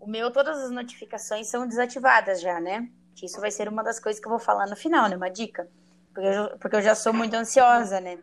[0.00, 2.90] O meu, todas as notificações são desativadas já, né?
[3.14, 5.16] Que isso vai ser uma das coisas que eu vou falar no final, né?
[5.16, 5.70] Uma dica.
[6.12, 8.18] Porque eu, já- porque eu já sou muito ansiosa, né?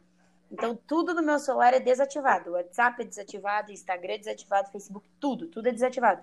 [0.52, 2.50] Então, tudo no meu celular é desativado.
[2.50, 6.22] O WhatsApp é desativado, Instagram é desativado, Facebook, tudo, tudo é desativado.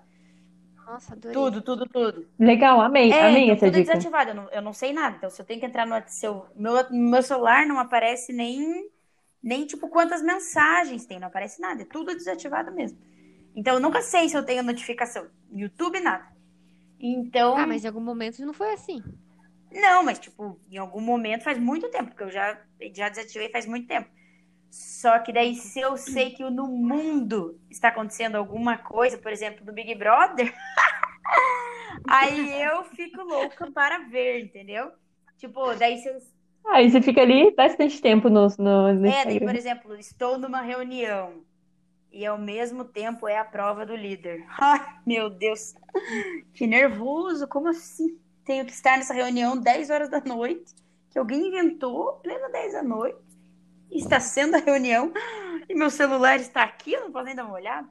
[0.87, 1.51] Nossa, adorei.
[1.51, 2.27] Tudo, tudo, tudo.
[2.39, 3.81] Legal, amei, É, amei então essa tudo dica.
[3.81, 4.31] desativado.
[4.31, 5.15] Eu não, eu não sei nada.
[5.17, 8.89] Então, se eu tenho que entrar no seu, meu, no meu celular, não aparece nem,
[9.41, 11.83] nem tipo quantas mensagens tem, não aparece nada.
[11.83, 12.99] É tudo desativado mesmo.
[13.55, 15.29] Então, eu nunca sei se eu tenho notificação.
[15.51, 16.27] YouTube, nada.
[16.99, 19.01] Então, Ah, mas em algum momento não foi assim.
[19.71, 22.57] não, mas tipo, em algum momento faz muito tempo, porque eu já,
[22.93, 24.09] já desativei faz muito tempo.
[24.69, 29.65] Só que daí, se eu sei que no mundo está acontecendo alguma coisa, por exemplo,
[29.65, 30.53] do Big Brother,
[32.09, 34.91] aí eu fico louca para ver, entendeu?
[35.37, 36.19] Tipo, daí se eu
[36.69, 40.61] Aí você fica ali bastante tempo no, no, no É, daí, por exemplo, estou numa
[40.61, 41.45] reunião
[42.11, 44.45] e ao mesmo tempo é a prova do líder.
[44.59, 45.73] Ai, meu Deus,
[46.53, 48.17] que nervoso, como assim?
[48.43, 50.73] Tenho que estar nessa reunião 10 horas da noite,
[51.09, 53.26] que alguém inventou, plena 10 da noite.
[53.91, 55.11] Está sendo a reunião
[55.69, 57.87] e meu celular está aqui, eu não posso nem dar uma olhada.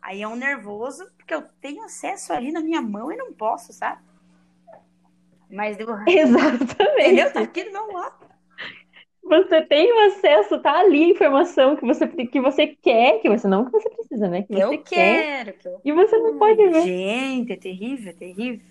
[0.00, 3.72] Aí é um nervoso, porque eu tenho acesso ali na minha mão e não posso,
[3.72, 4.02] sabe?
[5.48, 5.86] Mas deu.
[6.08, 7.00] Exatamente.
[7.00, 7.32] Entendeu?
[7.32, 8.32] Tá aqui do meu lado.
[9.22, 13.46] Você tem o acesso, tá ali a informação que você, que você quer, que você
[13.46, 14.42] não que você precisa, né?
[14.42, 15.44] Que você eu quer.
[15.44, 15.52] quero.
[15.58, 15.80] Que eu...
[15.84, 16.82] E você não pode ver.
[16.82, 18.66] Gente, é terrível, é terrível.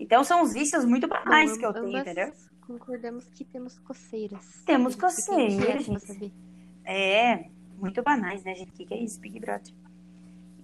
[0.00, 2.32] Então são os vícios muito banais que eu tenho, entendeu?
[2.66, 4.62] Concordamos que temos coceiras.
[4.64, 6.32] Temos que é coceiras, gente.
[6.84, 7.46] É,
[7.76, 8.70] muito banais, né, gente?
[8.70, 9.72] O que, que é isso, Big Brother?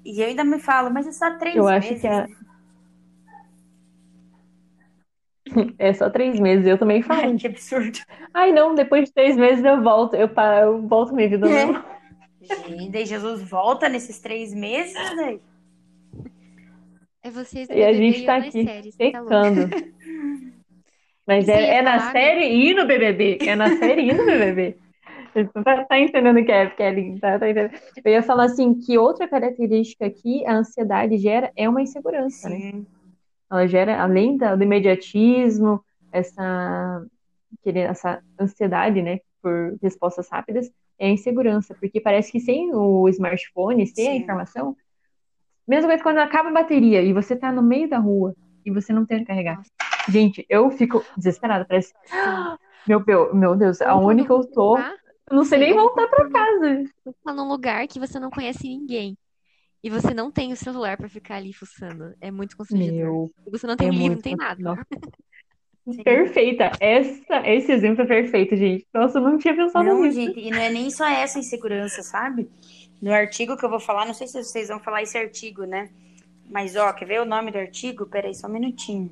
[0.04, 2.00] E eu ainda me falo, mas é só três Eu acho meses.
[2.00, 2.34] que a- né?
[5.78, 7.20] É só três meses, eu também falo.
[7.22, 7.98] Ai, que absurdo.
[8.34, 11.64] Ai, não, depois de três meses eu volto, eu, pa- eu volto minha vida É.
[11.64, 11.84] normal.
[12.42, 15.40] Gente, Jesus volta nesses três meses, daí.
[17.22, 19.68] É vocês E a gente eu tá aqui, séries, tá secando.
[21.29, 23.38] Mas é, ia é na falar, série e no BBB.
[23.43, 24.77] É na série e no BBB.
[25.62, 27.21] Tá, tá entendendo o que é, Kelly?
[27.21, 27.79] Tá, tá entendendo?
[28.05, 32.57] Eu ia falar assim, que outra característica que a ansiedade gera é uma insegurança, né?
[32.57, 32.87] Sim.
[33.49, 37.05] Ela gera, além do imediatismo, essa,
[37.64, 43.87] essa ansiedade, né, por respostas rápidas, é a insegurança, porque parece que sem o smartphone,
[43.87, 44.19] sem a Sim.
[44.19, 44.77] informação,
[45.69, 48.93] mesmo coisa quando acaba a bateria e você tá no meio da rua e você
[48.93, 49.62] não tem onde carregar.
[50.09, 51.92] Gente, eu fico desesperada, parece,
[52.87, 54.79] meu, meu, meu Deus, aonde que eu tô?
[54.79, 56.85] Eu não sei nem voltar pra casa.
[57.05, 59.16] Você tá num lugar que você não conhece ninguém.
[59.83, 62.14] E você não tem o celular pra ficar ali fuçando.
[62.21, 62.97] É muito constrangedor.
[62.97, 64.87] Meu, E você não tem é um livro, não tem nada.
[66.05, 66.71] Perfeita.
[66.81, 68.87] Essa, esse exemplo é perfeito, gente.
[68.92, 70.21] Nossa, eu não tinha pensado Não, nisso.
[70.21, 72.49] gente, e não é nem só essa insegurança, sabe?
[73.01, 75.88] No artigo que eu vou falar, não sei se vocês vão falar esse artigo, né?
[76.51, 78.05] Mas, ó, quer ver o nome do artigo?
[78.07, 79.11] Peraí, só um minutinho.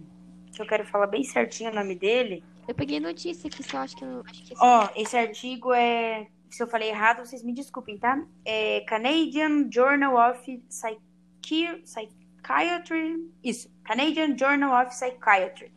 [0.57, 2.42] Que eu quero falar bem certinho o nome dele.
[2.66, 6.27] Eu peguei notícia aqui, só acho que eu acho que esse- Ó, esse artigo é.
[6.51, 8.25] Se eu falei errado, vocês me desculpem, tá?
[8.45, 13.31] É Canadian Journal of Psychi- Psychiatry.
[13.45, 15.71] Isso, Canadian Journal of Psychiatry.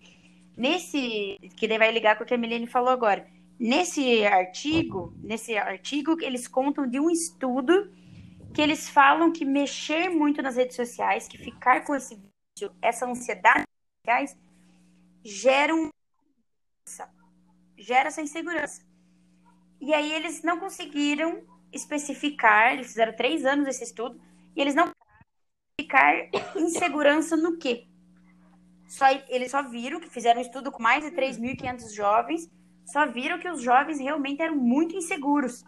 [0.56, 1.38] Nesse.
[1.58, 3.28] Que daí vai ligar com o que a Milene falou agora.
[3.60, 7.92] Nesse artigo, nesse artigo, eles contam de um estudo
[8.54, 13.06] que eles falam que mexer muito nas redes sociais, que ficar com esse vício, essa
[13.06, 14.49] ansiedade nas redes sociais,
[15.24, 15.90] gera um
[17.78, 18.82] gera essa insegurança.
[19.80, 24.20] E aí eles não conseguiram especificar, eles fizeram três anos esse estudo,
[24.56, 24.92] e eles não
[25.80, 27.88] especificar insegurança no quê?
[28.88, 32.52] Só, eles só viram que fizeram um estudo com mais de 3.500 jovens,
[32.86, 35.64] só viram que os jovens realmente eram muito inseguros.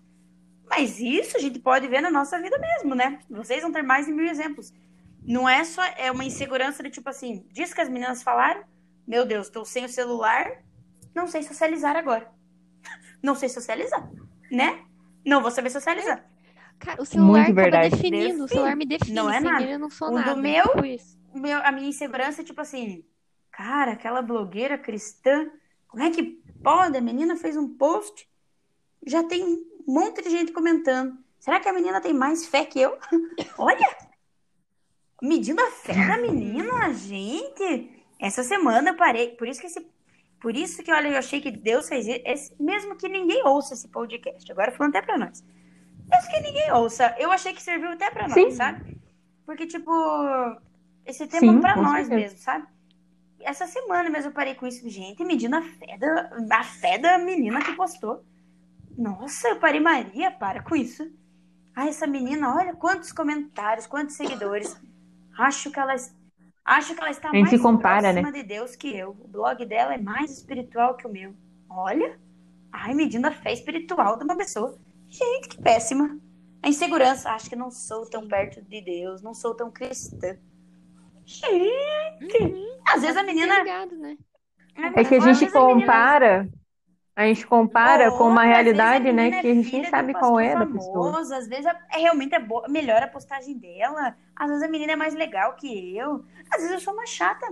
[0.68, 3.20] Mas isso a gente pode ver na nossa vida mesmo, né?
[3.30, 4.74] Vocês vão ter mais de mil exemplos.
[5.22, 8.64] Não é só é uma insegurança de tipo assim, diz que as meninas falaram,
[9.12, 10.46] meu Deus, estou sem o celular,
[11.14, 12.26] não sei socializar agora.
[13.22, 14.10] Não sei socializar,
[14.50, 14.84] né?
[15.24, 16.26] Não vou saber socializar.
[16.80, 17.90] Cara, o celular Muito acaba verdade.
[17.92, 18.46] definindo.
[18.46, 19.14] O celular me define.
[19.14, 19.64] Não é Sem nada.
[19.64, 20.36] ele eu não sou O do nada.
[20.36, 23.06] meu- Tipo meu- a minha insegurança é tipo assim,
[23.52, 25.48] cara, aquela blogueira cristã,
[25.88, 26.24] como é que
[26.64, 26.98] pode?
[26.98, 28.28] A menina fez um post,
[29.06, 31.16] já tem um monte de gente comentando.
[31.38, 32.98] Será que a menina tem mais fé que eu?
[33.60, 33.88] Olha!
[35.22, 38.01] Medindo a fé da menina, gente!
[38.22, 39.86] Essa semana eu parei, por isso que esse,
[40.40, 43.88] por isso que olha, eu achei que Deus fez isso, mesmo que ninguém ouça esse
[43.88, 44.50] podcast.
[44.52, 45.44] Agora falando até pra nós.
[46.10, 48.98] Mesmo que ninguém ouça, eu achei que serviu até pra nós, sabe?
[49.46, 49.92] Porque tipo,
[51.06, 52.16] esse tema é pra com nós certeza.
[52.16, 52.68] mesmo, sabe?
[53.40, 57.18] Essa semana mesmo eu parei com isso, gente, medindo a fé da, a fé da
[57.18, 58.24] menina que postou.
[58.96, 61.12] Nossa, eu parei, Maria, para com isso.
[61.76, 64.80] Ah, essa menina, olha quantos comentários, quantos seguidores.
[65.38, 65.96] Acho que ela,
[66.66, 69.12] acho que ela está mais se compara, próxima de Deus que eu.
[69.20, 71.34] O blog dela é mais espiritual que o meu.
[71.70, 72.20] Olha,
[72.72, 74.78] ai, medindo a fé espiritual de uma pessoa.
[75.10, 76.18] Gente, que péssima.
[76.64, 80.38] A insegurança, acho que não sou tão perto de Deus, não sou tão cristã.
[81.26, 82.54] Gente,
[82.88, 83.60] às vezes a menina.
[83.60, 84.18] Ligado, né?
[84.96, 86.48] É que a gente compara,
[87.16, 89.86] a gente compara com uma Ou, às vezes, realidade, né, que é a gente nem
[89.86, 91.20] sabe qual é da pessoa.
[91.20, 94.16] Às vezes é, é realmente é boa, melhor a postagem dela.
[94.36, 96.24] Às vezes a menina é mais legal que eu.
[96.50, 97.46] Às vezes eu sou uma chata.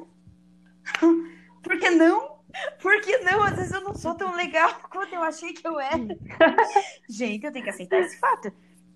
[1.61, 2.39] Por que não?
[2.81, 3.43] Por que não?
[3.43, 6.17] Às vezes eu não sou tão legal quanto eu achei que eu era.
[7.09, 8.51] Gente, eu tenho que aceitar esse fato.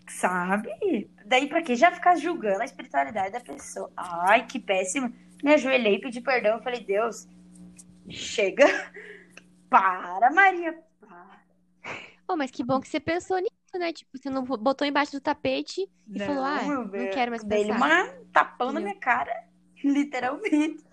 [0.07, 1.09] Sabe?
[1.25, 3.91] Daí pra que já ficar julgando a espiritualidade da pessoa?
[3.95, 5.13] Ai, que péssimo.
[5.43, 6.61] Me ajoelhei, pedi perdão.
[6.61, 7.27] Falei, Deus,
[8.09, 8.65] chega.
[9.73, 10.77] Para, Maria.
[11.01, 11.41] Para.
[12.27, 13.91] Oh, mas que bom que você pensou nisso, né?
[13.91, 17.75] Tipo, você não botou embaixo do tapete e falou, ah, não quero mais pensar.
[17.75, 19.47] uma tapão na minha cara,
[19.83, 20.85] literalmente.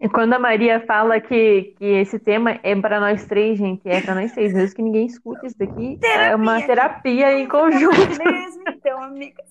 [0.00, 4.00] E quando a Maria fala que, que esse tema é para nós três, gente, é
[4.00, 6.26] para nós três, mesmo que ninguém escute isso daqui, terapia.
[6.26, 8.24] é uma terapia em conjunto.
[8.24, 9.44] Mesmo, então, amiga.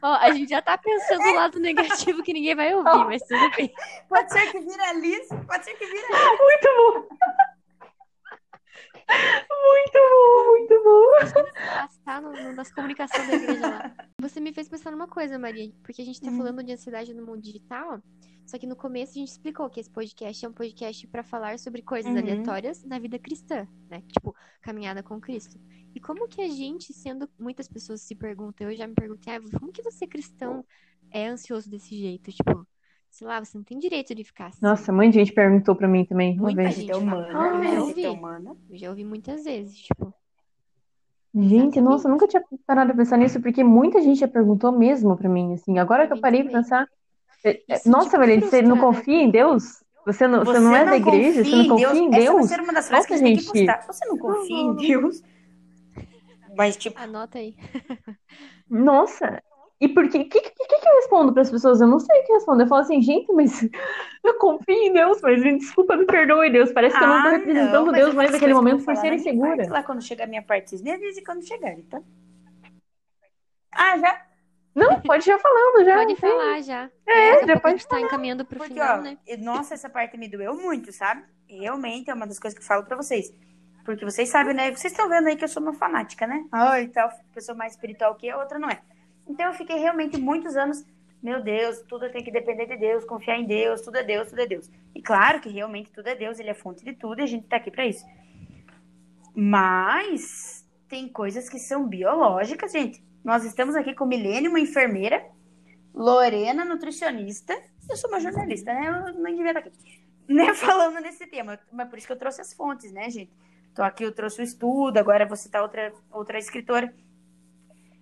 [0.00, 3.50] Ó, a gente já tá pensando no lado negativo que ninguém vai ouvir, mas tudo
[3.56, 3.72] bem.
[4.08, 6.30] Pode ser que viralize, pode ser que viralize.
[6.38, 7.16] Muito bom.
[9.50, 11.52] Muito bom, muito bom.
[11.74, 13.92] Passar no, no, nas comunicações da igreja lá.
[14.20, 16.38] Você me fez pensar numa coisa, Maria, porque a gente tá uhum.
[16.38, 18.00] falando de ansiedade no mundo digital,
[18.44, 21.58] só que no começo a gente explicou que esse podcast é um podcast para falar
[21.58, 22.18] sobre coisas uhum.
[22.18, 24.02] aleatórias na vida cristã, né?
[24.08, 25.58] Tipo, caminhada com Cristo.
[25.94, 29.40] E como que a gente, sendo muitas pessoas se perguntam, eu já me perguntei, ah,
[29.58, 30.64] como que você cristão
[31.10, 32.32] é ansioso desse jeito?
[32.32, 32.66] Tipo,
[33.10, 34.58] sei lá, você não tem direito de ficar assim.
[34.62, 36.36] Nossa, muita gente perguntou pra mim também.
[36.36, 36.74] Muita vez.
[36.74, 37.28] gente é humana.
[37.32, 38.04] Ah, eu já ouvi.
[38.70, 40.12] Eu já ouvi muitas vezes, tipo.
[41.34, 41.80] Gente, Exatamente.
[41.80, 45.28] nossa, eu nunca tinha parado a pensar nisso, porque muita gente já perguntou mesmo pra
[45.28, 45.78] mim, assim.
[45.78, 46.86] Agora que eu parei pra pensar.
[47.44, 49.82] É, é, nossa, tipo, você não confia em Deus?
[50.06, 51.44] Você não, você, você não é da igreja?
[51.44, 52.24] Você não confia em Deus?
[52.24, 53.52] Essa vai ser uma das frases que gente...
[53.52, 53.92] tem que postar.
[53.92, 55.22] Você não confia em Deus?
[56.56, 57.00] Mas, tipo.
[57.00, 57.56] Anota aí.
[58.68, 59.42] Nossa,
[59.82, 60.18] e por quê?
[60.18, 61.80] O que, que, que, eu respondo para as pessoas?
[61.80, 62.62] Eu não sei o que responder.
[62.62, 63.62] Eu falo assim, gente, mas
[64.22, 66.70] eu confio em Deus, mas me desculpa, me perdoe, Deus.
[66.72, 69.68] Parece que ah, eu não estou representando não, Deus mais naquele momento por ser insegura.
[69.68, 72.04] Lá quando chegar a minha parte, me avise quando chegar, então.
[73.72, 74.31] Ah, já?
[74.74, 75.96] Não, pode ir falando já.
[75.96, 76.90] Pode falar já.
[77.06, 79.18] É, já pode estar encaminhando pro Porque, final, ó, né?
[79.38, 81.24] Nossa, essa parte me doeu muito, sabe?
[81.48, 83.32] Realmente é uma das coisas que eu falo para vocês.
[83.84, 84.70] Porque vocês sabem, né?
[84.70, 86.44] Vocês estão vendo aí que eu sou uma fanática, né?
[86.52, 88.80] Ai, tal, pessoa mais espiritual que a outra não é.
[89.28, 90.84] Então eu fiquei realmente muitos anos,
[91.22, 94.40] meu Deus, tudo tem que depender de Deus, confiar em Deus, tudo é Deus, tudo
[94.40, 94.70] é Deus.
[94.94, 97.46] E claro que realmente tudo é Deus, ele é fonte de tudo e a gente
[97.46, 98.04] tá aqui para isso.
[99.34, 103.02] Mas tem coisas que são biológicas, gente.
[103.24, 105.24] Nós estamos aqui com Milene, uma enfermeira,
[105.94, 107.56] Lorena, nutricionista.
[107.88, 108.88] Eu sou uma jornalista, né?
[108.88, 109.72] Eu não devia estar aqui.
[110.28, 113.30] Né, falando nesse tema, mas por isso que eu trouxe as fontes, né, gente?
[113.74, 116.94] Tô aqui, eu trouxe o estudo, agora você tá outra, outra escritora.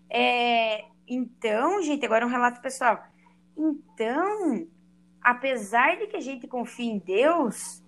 [0.08, 3.02] É, então, gente, agora um relato pessoal.
[3.56, 4.68] Então,
[5.20, 7.82] apesar de que a gente confie em Deus,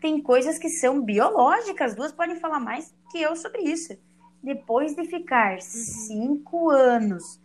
[0.00, 1.94] tem coisas que são biológicas.
[1.94, 3.96] Duas podem falar mais que eu sobre isso.
[4.42, 5.60] Depois de ficar uhum.
[5.60, 7.40] cinco anos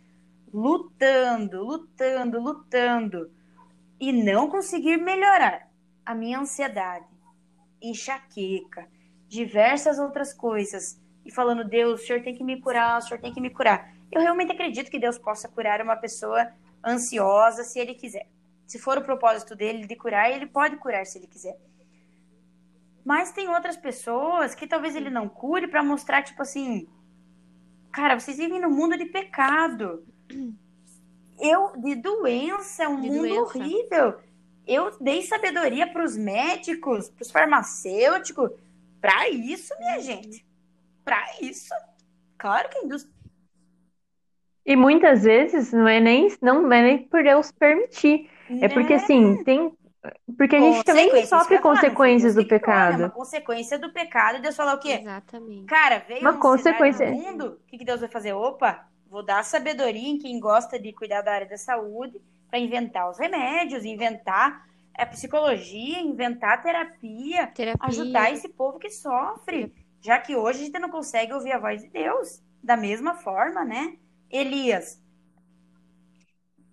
[0.52, 3.30] lutando, lutando, lutando
[4.00, 5.68] e não conseguir melhorar
[6.04, 7.06] a minha ansiedade,
[7.82, 8.88] enxaqueca,
[9.28, 13.32] diversas outras coisas, e falando, Deus, o senhor tem que me curar, o senhor tem
[13.32, 13.92] que me curar.
[14.10, 16.50] Eu realmente acredito que Deus possa curar uma pessoa
[16.82, 18.26] ansiosa se ele quiser.
[18.66, 21.58] Se for o propósito dele de curar, ele pode curar se ele quiser.
[23.08, 26.86] Mas tem outras pessoas que talvez ele não cure para mostrar, tipo assim,
[27.90, 30.04] cara, vocês vivem no mundo de pecado.
[31.40, 33.58] Eu, de doença, um de mundo doença.
[33.58, 34.18] horrível.
[34.66, 38.50] Eu dei sabedoria para os médicos, para os farmacêuticos,
[39.00, 40.46] para isso, minha gente.
[41.02, 41.72] Para isso.
[42.36, 43.18] Claro que a indústria
[44.66, 48.28] e muitas vezes não é nem, não é nem por Deus permitir.
[48.60, 49.72] É porque, assim, tem.
[50.36, 53.02] Porque a gente também sofre consequências do pecado.
[53.02, 54.40] É uma consequência do pecado.
[54.40, 55.00] Deus falou o quê?
[55.00, 55.64] Exatamente.
[55.66, 57.10] Cara, veio uma consequência.
[57.10, 57.60] no mundo.
[57.62, 58.32] O que Deus vai fazer?
[58.32, 63.10] Opa, vou dar sabedoria em quem gosta de cuidar da área da saúde para inventar
[63.10, 64.66] os remédios, inventar
[64.96, 69.72] a psicologia, inventar terapia, terapia, ajudar esse povo que sofre.
[70.00, 73.64] Já que hoje a gente não consegue ouvir a voz de Deus da mesma forma,
[73.64, 73.96] né?
[74.30, 75.00] Elias.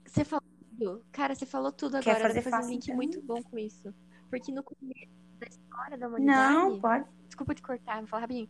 [0.06, 0.45] Você falou
[0.78, 1.06] tudo.
[1.12, 2.16] Cara, você falou tudo agora.
[2.16, 2.96] Quer fazer, fazer um link então?
[2.96, 3.94] muito bom com isso.
[4.30, 6.54] Porque no começo da história da humanidade.
[6.54, 7.06] Não, pode.
[7.28, 8.50] Desculpa te cortar, vou falar rapidinho.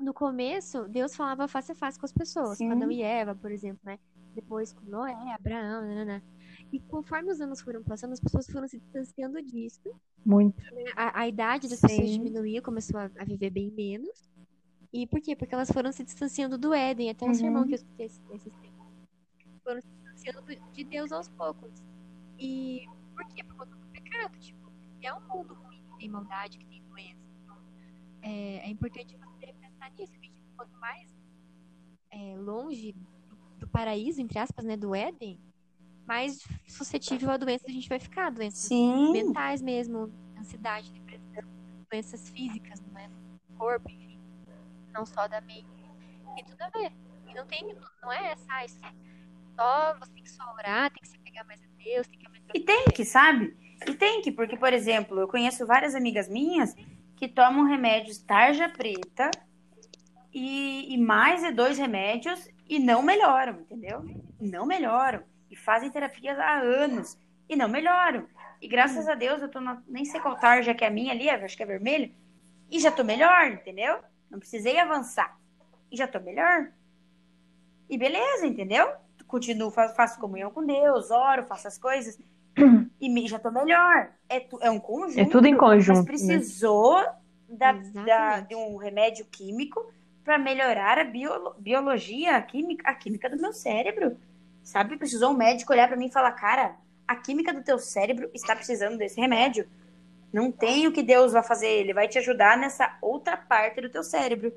[0.00, 2.68] No começo, Deus falava face a face com as pessoas, Sim.
[2.68, 3.98] com Adão e Eva, por exemplo, né?
[4.34, 6.22] Depois com Noé, Abraão, nanana.
[6.70, 9.88] E conforme os anos foram passando, as pessoas foram se distanciando disso.
[10.24, 10.60] Muito.
[10.94, 11.86] A, a idade das Sim.
[11.86, 14.28] pessoas diminuiu, começou a, a viver bem menos.
[14.92, 15.34] E por quê?
[15.34, 17.10] Porque elas foram se distanciando do Éden.
[17.10, 17.34] Até um uhum.
[17.34, 18.52] sermão que eu escutei esses tempos.
[19.62, 19.88] Foram se
[20.32, 21.72] distanciando de Deus aos poucos.
[22.38, 23.42] E por quê?
[23.44, 24.38] Por conta do pecado.
[24.38, 24.70] Tipo,
[25.02, 27.20] é um mundo ruim que tem maldade, que tem doença.
[27.42, 27.56] Então,
[28.22, 30.18] é, é importante você pensar nisso.
[30.20, 31.14] Que quanto mais
[32.10, 35.40] é, longe do, do, paraíso, entre aspas, né, do Éden,
[36.06, 38.30] mais suscetível a doenças a gente vai ficar.
[38.30, 39.12] Doenças Sim.
[39.12, 41.44] mentais mesmo, ansiedade, depressão,
[41.90, 43.10] doenças físicas, não é?
[43.56, 44.06] corpo, enfim
[44.96, 45.66] não só da mente.
[46.34, 46.92] Tem tudo a ver.
[47.28, 48.64] E não tem, não é essa, ah,
[49.56, 52.26] só você tem que só orar, tem que se pegar mais a Deus, tem que
[52.54, 53.56] E tem que, sabe?
[53.86, 56.74] E tem que, porque, por exemplo, eu conheço várias amigas minhas
[57.16, 59.30] que tomam remédios tarja preta
[60.32, 64.04] e, e mais de dois remédios e não melhoram, entendeu?
[64.40, 65.22] Não melhoram.
[65.50, 67.18] E fazem terapia há anos.
[67.48, 68.28] e não melhoro.
[68.60, 71.12] E graças a Deus eu tô na, nem sei qual tarja que é a minha
[71.12, 72.12] ali, acho que é vermelho,
[72.70, 74.00] e já tô melhor, entendeu?
[74.30, 75.38] Não precisei avançar.
[75.90, 76.72] E já tô melhor.
[77.88, 78.92] E beleza, entendeu?
[79.26, 82.18] Continuo, faço comunhão com Deus, oro, faço as coisas.
[82.98, 84.08] E já tô melhor.
[84.26, 85.20] É, tu, é um conjunto.
[85.20, 85.98] É tudo em conjunto.
[85.98, 86.34] Mas né?
[86.38, 87.12] precisou né?
[87.46, 89.92] da, da, de um remédio químico
[90.24, 94.16] para melhorar a bio, biologia, a química, a química do meu cérebro.
[94.62, 94.96] Sabe?
[94.96, 98.56] Precisou um médico olhar para mim e falar: cara, a química do teu cérebro está
[98.56, 99.68] precisando desse remédio.
[100.32, 103.88] Não tem o que Deus vai fazer, ele vai te ajudar nessa outra parte do
[103.88, 104.52] teu cérebro,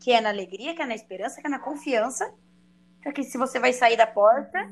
[0.00, 2.34] que é na alegria, que é na esperança, que é na confiança,
[3.12, 4.70] que se você vai sair da porta,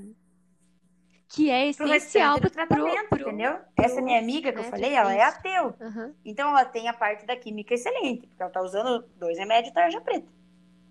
[1.29, 3.59] que é essencial para o tratamento, pro, entendeu?
[3.75, 5.75] Pro, Essa minha amiga que eu falei, ela é ateu.
[5.79, 6.15] Uhum.
[6.25, 10.01] Então ela tem a parte da química excelente, porque ela tá usando dois remédios tarja
[10.01, 10.27] preta.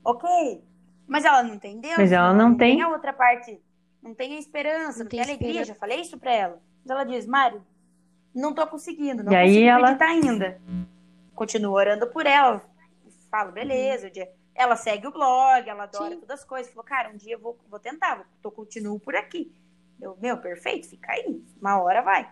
[0.03, 0.63] OK.
[1.07, 1.97] Mas ela não tem Deus.
[1.97, 2.75] Mas ela não, não tem...
[2.75, 3.59] tem a outra parte,
[4.01, 6.61] não tem a esperança, não, não tem, tem alegria, já falei isso para ela.
[6.83, 7.65] Mas ela diz: "Mário,
[8.33, 9.89] não tô conseguindo, não e consigo aí ela...
[9.89, 10.61] acreditar ainda".
[11.33, 12.63] Continuo orando por ela.
[13.29, 16.19] Falo, beleza, o dia ela segue o blog, ela adora Sim.
[16.19, 16.73] todas as coisas.
[16.73, 19.55] Falou, cara, um dia eu vou, vou tentar, vou, tô, continuo por aqui.
[20.01, 21.43] Eu, meu, perfeito, fica aí.
[21.61, 22.27] Uma hora vai.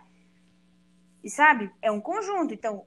[1.22, 2.52] E sabe, é um conjunto.
[2.52, 2.84] Então,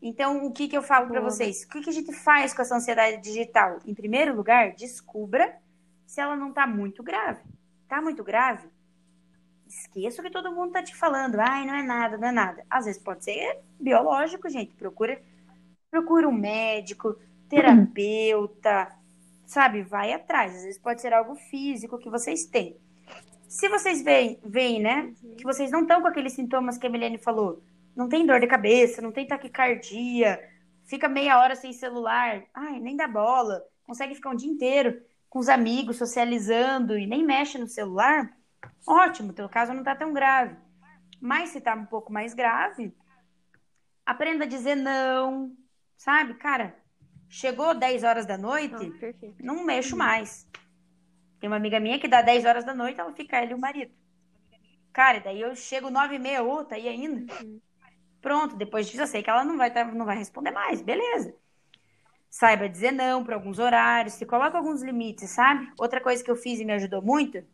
[0.00, 1.64] então o que, que eu falo para vocês?
[1.64, 3.80] O que, que a gente faz com essa ansiedade digital?
[3.84, 5.56] Em primeiro lugar, descubra
[6.06, 7.42] se ela não tá muito grave.
[7.88, 8.68] Tá muito grave?
[9.66, 11.40] Esqueça o que todo mundo tá te falando.
[11.40, 12.64] Ai, não é nada, não é nada.
[12.70, 14.76] Às vezes pode ser biológico, gente.
[14.76, 15.20] Procura,
[15.90, 17.18] procura um médico,
[17.48, 18.92] terapeuta,
[19.46, 19.82] sabe?
[19.82, 20.54] Vai atrás.
[20.54, 22.76] Às vezes pode ser algo físico que vocês têm.
[23.48, 27.16] Se vocês veem, veem né, que vocês não estão com aqueles sintomas que a Milene
[27.16, 27.62] falou,
[27.94, 30.38] não tem dor de cabeça, não tem taquicardia,
[30.84, 35.38] fica meia hora sem celular, ai, nem dá bola, consegue ficar um dia inteiro com
[35.38, 38.36] os amigos, socializando e nem mexe no celular,
[38.86, 40.56] ótimo, teu caso não está tão grave.
[41.20, 42.94] Mas se está um pouco mais grave,
[44.04, 45.56] aprenda a dizer não,
[45.96, 46.34] sabe?
[46.34, 46.76] Cara,
[47.28, 48.74] chegou 10 horas da noite,
[49.40, 50.46] não, não mexo mais.
[51.40, 53.92] Tem uma amiga minha que dá 10 horas da noite, ela fica e o marido.
[54.92, 57.32] Cara, daí eu chego 9 e meia, ou tá aí ainda.
[57.42, 57.60] Uhum.
[58.20, 61.34] Pronto, depois disso eu sei que ela não vai, tá, não vai responder mais, beleza.
[62.30, 65.70] Saiba dizer não para alguns horários, se coloca alguns limites, sabe?
[65.78, 67.44] Outra coisa que eu fiz e me ajudou muito,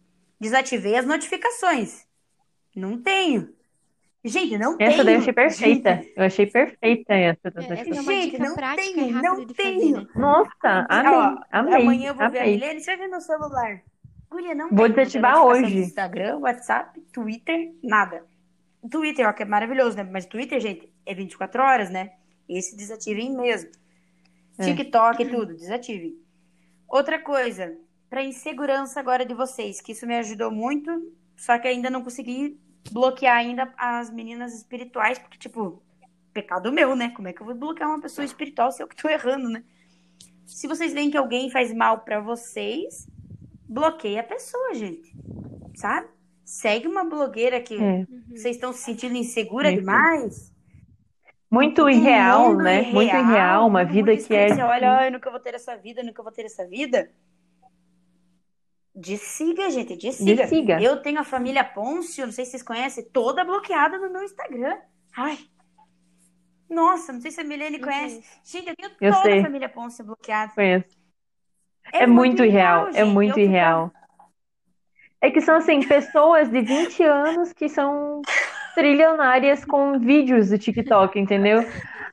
[0.40, 2.06] desativei as notificações.
[2.74, 3.54] Não tenho.
[4.24, 4.86] Gente, não tem.
[4.86, 5.94] Essa daí eu achei perfeita.
[5.96, 6.12] Gente.
[6.16, 7.48] Eu achei perfeita essa.
[7.48, 10.08] É, essa é gente, não tem, não tem.
[10.14, 11.82] Nossa, amei, Ó, amei.
[11.82, 12.40] Amanhã eu vou amei.
[12.40, 13.82] ver a Milene, você vai ver no celular.
[14.30, 15.78] Guria, não vou desativar hoje.
[15.78, 18.24] Instagram, WhatsApp, Twitter, nada.
[18.88, 20.04] Twitter, ó, que é maravilhoso, né?
[20.04, 22.12] Mas Twitter, gente, é 24 horas, né?
[22.48, 23.70] Esse desativem mesmo.
[24.58, 24.64] É.
[24.64, 26.16] TikTok e tudo, desativem.
[26.88, 27.76] Outra coisa,
[28.08, 32.60] para insegurança agora de vocês, que isso me ajudou muito, só que ainda não consegui
[32.90, 35.82] bloquear ainda as meninas espirituais, porque, tipo,
[36.32, 37.10] pecado meu, né?
[37.10, 39.62] Como é que eu vou bloquear uma pessoa espiritual se eu que tô errando, né?
[40.46, 43.06] Se vocês veem que alguém faz mal para vocês,
[43.68, 45.14] bloqueia a pessoa, gente.
[45.74, 46.08] Sabe?
[46.44, 48.06] Segue uma blogueira que é.
[48.28, 50.52] vocês estão se sentindo insegura demais.
[51.50, 52.80] Muito irreal, né?
[52.80, 54.48] Irreal, muito irreal, uma vida que é.
[54.48, 57.10] Você olha, oh, eu nunca vou ter essa vida, eu nunca vou ter essa vida.
[58.94, 60.42] Desiga, gente, desiga.
[60.42, 60.82] desiga.
[60.82, 64.76] Eu tenho a família Pôncio, não sei se vocês conhecem, toda bloqueada no meu Instagram.
[65.16, 65.38] Ai.
[66.68, 68.22] Nossa, não sei se a Milene conhece.
[68.44, 69.40] Gente, eu tenho eu toda sei.
[69.40, 70.52] a família Pôncio bloqueada.
[70.54, 70.96] Conheço.
[71.92, 73.88] É, é muito, muito irreal, é muito eu irreal.
[73.88, 74.02] Fico...
[75.22, 78.20] É que são, assim, pessoas de 20 anos que são
[78.74, 81.64] trilionárias com vídeos do TikTok, entendeu?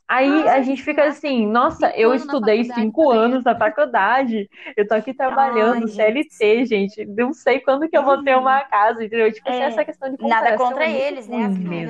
[0.10, 5.14] Aí a gente fica assim, nossa, eu estudei cinco anos na faculdade, eu tô aqui
[5.14, 9.32] trabalhando, Ai, CLT, gente, não sei quando que eu vou ter uma casa, entendeu?
[9.32, 11.48] Tipo, assim, é, essa questão de Nada contra é eles, né?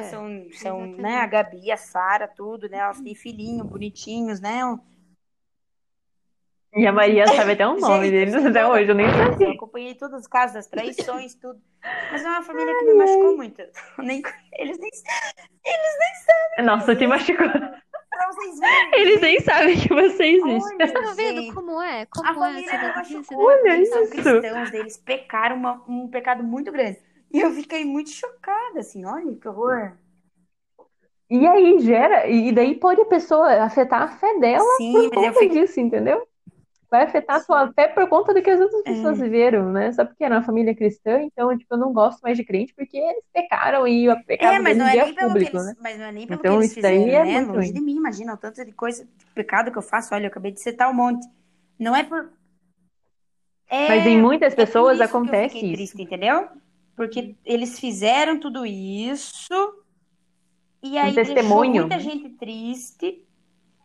[0.10, 2.80] São, são né, a Gabi, a Sara, tudo, né?
[2.80, 4.60] Elas têm filhinho, bonitinhos, né?
[6.76, 9.08] E a Maria sabe até o nome deles até hoje, eu nem
[9.38, 9.48] sei.
[9.48, 11.62] Eu acompanhei todos os casos das traições, tudo.
[12.12, 13.62] Mas é uma família que me machucou muito.
[14.00, 14.22] Nem,
[14.58, 14.90] eles, nem,
[15.66, 16.66] eles nem sabem.
[16.66, 17.48] Nossa, te machucou
[18.28, 18.92] vocês verem.
[18.94, 20.74] Eles nem sabem que você existe.
[20.74, 22.06] Olha, tá vendo como é?
[22.06, 23.46] Como a é família essa machucou.
[23.46, 24.00] Olha isso.
[24.00, 27.00] Os cristãos deles pecaram uma, um pecado muito grande.
[27.32, 29.94] E eu fiquei muito chocada, assim, olha que horror.
[31.30, 35.34] E aí gera, e daí pode a pessoa afetar a fé dela Sim, por conta
[35.34, 35.50] fiquei...
[35.50, 36.28] disso, entendeu?
[36.90, 39.24] Vai afetar a sua fé por conta do que as outras pessoas é.
[39.24, 39.92] viveram, né?
[39.92, 42.98] Só porque era uma família cristã, então, tipo, eu não gosto mais de crente porque
[42.98, 45.76] eles pecaram e o pecado é, mas não é, é nem pelo público, eles, né?
[45.80, 47.40] Mas não é nem pelo então, que eles fizeram, daí é né?
[47.42, 47.74] Longe ruim.
[47.74, 50.14] de mim, imagina o tanto de coisa, de pecado que eu faço.
[50.16, 51.26] Olha, eu acabei de citar um monte.
[51.78, 52.32] Não é por...
[53.70, 55.74] É, mas em muitas pessoas é acontece isso.
[55.74, 56.48] Triste, entendeu?
[56.96, 59.54] Porque eles fizeram tudo isso
[60.82, 61.82] e aí Um deixou testemunho.
[61.82, 63.26] muita gente triste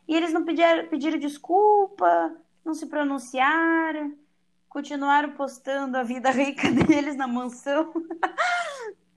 [0.08, 2.34] e eles não pediram, pediram desculpa,
[2.64, 4.16] não se pronunciaram,
[4.68, 7.92] continuaram postando a vida rica deles na mansão.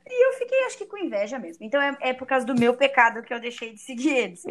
[0.09, 1.65] E eu fiquei, acho que com inveja mesmo.
[1.65, 4.43] Então é, é por causa do meu pecado que eu deixei de seguir eles.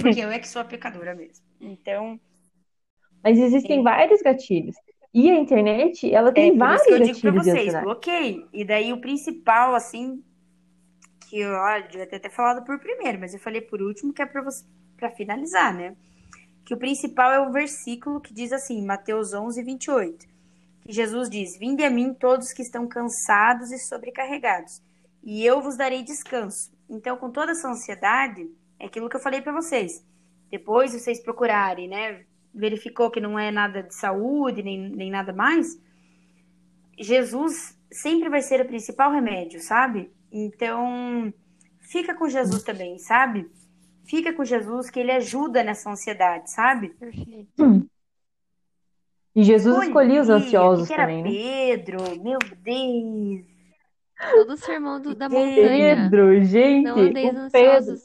[0.00, 1.44] Porque eu é que sou a pecadora mesmo.
[1.60, 2.18] Então,
[3.22, 4.74] Mas existem vários gatilhos.
[5.12, 8.46] E a internet, ela tem é vários isso que eu digo pra gatilhos vocês, bloqueei.
[8.54, 10.24] E daí o principal, assim,
[11.28, 14.22] que eu ó, devia ter até falado por primeiro, mas eu falei por último, que
[14.22, 14.64] é pra, você,
[14.96, 15.94] pra finalizar, né?
[16.72, 20.26] Que o principal é o versículo que diz assim, Mateus 11, 28.
[20.80, 24.80] Que Jesus diz, Vinde a mim todos que estão cansados e sobrecarregados,
[25.22, 26.72] e eu vos darei descanso.
[26.88, 28.50] Então, com toda essa ansiedade,
[28.80, 30.02] é aquilo que eu falei pra vocês.
[30.50, 32.24] Depois vocês procurarem, né?
[32.54, 35.78] Verificou que não é nada de saúde, nem, nem nada mais.
[36.98, 40.10] Jesus sempre vai ser o principal remédio, sabe?
[40.32, 41.34] Então,
[41.80, 43.46] fica com Jesus também, sabe?
[44.04, 46.90] Fica com Jesus, que ele ajuda nessa ansiedade, sabe?
[46.90, 47.88] Perfeito.
[49.34, 51.30] E Jesus escolhia os ansiosos que era também, né?
[51.30, 53.46] Pedro, meu Deus.
[54.30, 55.96] Todo o sermão do- da Pedro, montanha.
[56.10, 57.96] Pedro, gente, Não andeis o Pedro,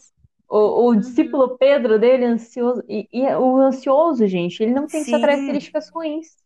[0.50, 1.00] o, o Uhum.
[1.00, 2.84] discípulo Pedro dele é ansioso.
[2.88, 5.20] E, e o ansioso, gente, ele não tem Sim.
[5.20, 6.38] características ruins.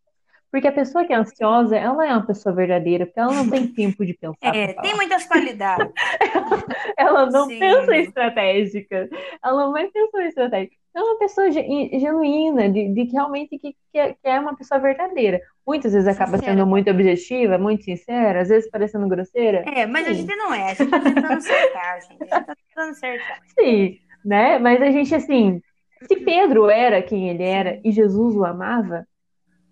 [0.52, 3.68] Porque a pessoa que é ansiosa, ela é uma pessoa verdadeira, porque ela não tem
[3.74, 4.56] tempo de pensar.
[4.56, 5.92] É, tem muitas qualidades.
[6.98, 7.60] Ela não Sim.
[7.60, 9.10] pensa estratégica.
[9.44, 10.70] Ela não vai pensar em estratégia.
[10.94, 14.56] É uma pessoa ge- genuína, de, de que realmente que, que é, que é uma
[14.56, 15.40] pessoa verdadeira.
[15.66, 16.52] Muitas vezes acaba Sincera.
[16.54, 19.64] sendo muito objetiva, muito sincera, às vezes parecendo grosseira.
[19.74, 20.18] É, mas a Sim.
[20.22, 22.24] gente não é, a gente tá tentando acertar, gente.
[22.24, 23.40] A gente tá tentando acertar.
[23.58, 24.60] Sim, né?
[24.60, 25.62] Mas a gente, assim,
[26.08, 29.08] se Pedro era quem ele era e Jesus o amava,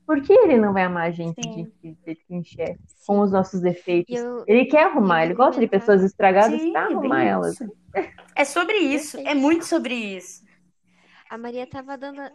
[0.10, 1.72] por que ele não vai amar a gente Sim.
[1.84, 4.18] de, de, de é, com os nossos defeitos?
[4.18, 7.54] Eu, Ele quer arrumar, ele gosta de pessoas estragadas Sim, pra é arrumar elas.
[7.62, 7.72] isso.
[8.36, 10.44] É sobre isso, é muito sobre isso.
[11.30, 12.22] a Maria tava dando.
[12.22, 12.32] É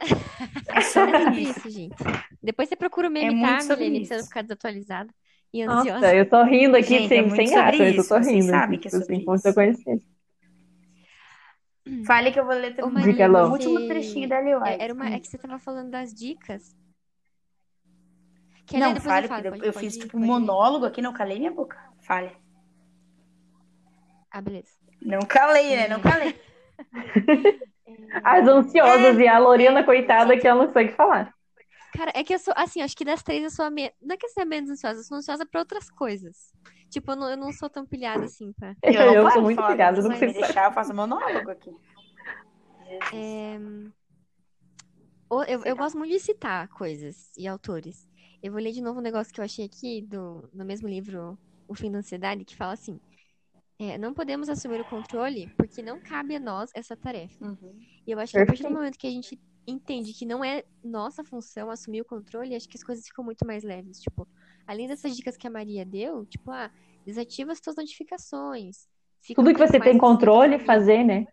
[0.69, 1.69] É sobre sobre isso.
[1.69, 1.97] gente.
[2.41, 4.07] Depois você procura o meme, É muito tá, sobre Milene?
[4.07, 5.13] Pra você não ficar desatualizada
[5.53, 5.95] e ansiosa.
[5.95, 8.09] Nossa, eu tô rindo aqui Gente, é sem, muito sem sobre graça, mas eu tô
[8.23, 8.51] vocês rindo.
[8.51, 9.55] sabem aqui, que é sobre assim, como isso.
[9.55, 10.07] conhecesse.
[12.07, 14.69] Fale que eu vou ler Ô, o último você- trechinho da White.
[14.69, 15.09] É, era uma...
[15.09, 16.77] é que você tava falando das dicas.
[18.73, 19.43] Não, fale, eu falo.
[19.43, 21.79] porque Pode, eu pode fiz tipo um monólogo aqui, não calei minha boca.
[22.03, 22.33] Fale.
[24.31, 24.71] Ah, beleza.
[25.01, 25.89] Não calei, né?
[25.89, 26.35] Não calei.
[28.25, 31.35] As ansiosas e a Lorena, coitada, que ela não consegue falar.
[31.97, 33.93] Cara, é que eu sou, assim, acho que das três eu sou a menos.
[34.03, 36.53] Não é que eu seja menos ansiosa, eu sou ansiosa pra outras coisas.
[36.91, 38.75] Tipo, eu não, eu não sou tão pilhada assim pra.
[38.83, 41.51] Eu, não sou paro de muito falar, pilhada, não sei me deixar, eu faço monólogo
[41.51, 41.71] aqui.
[43.13, 43.59] É,
[45.31, 48.09] o- Eu, eu gosto muito de citar coisas e autores.
[48.45, 51.39] Eu vou ler de novo um negócio que eu achei aqui do, no mesmo livro,
[51.67, 53.01] O Fim da Ansiedade, que fala assim:
[53.79, 57.43] é, não podemos assumir o controle porque não cabe a nós essa tarefa.
[57.43, 57.81] Uhum.
[58.07, 60.63] E eu acho que a partir do momento que a gente entende que não é
[60.85, 63.99] nossa função assumir o controle, acho que as coisas ficam muito mais leves.
[63.99, 64.29] Tipo,
[64.67, 66.71] além dessas dicas que a Maria deu, tipo, ah,
[67.07, 68.87] desativa as suas notificações.
[69.23, 71.27] Fica Tudo que você tem controle, fazer, né?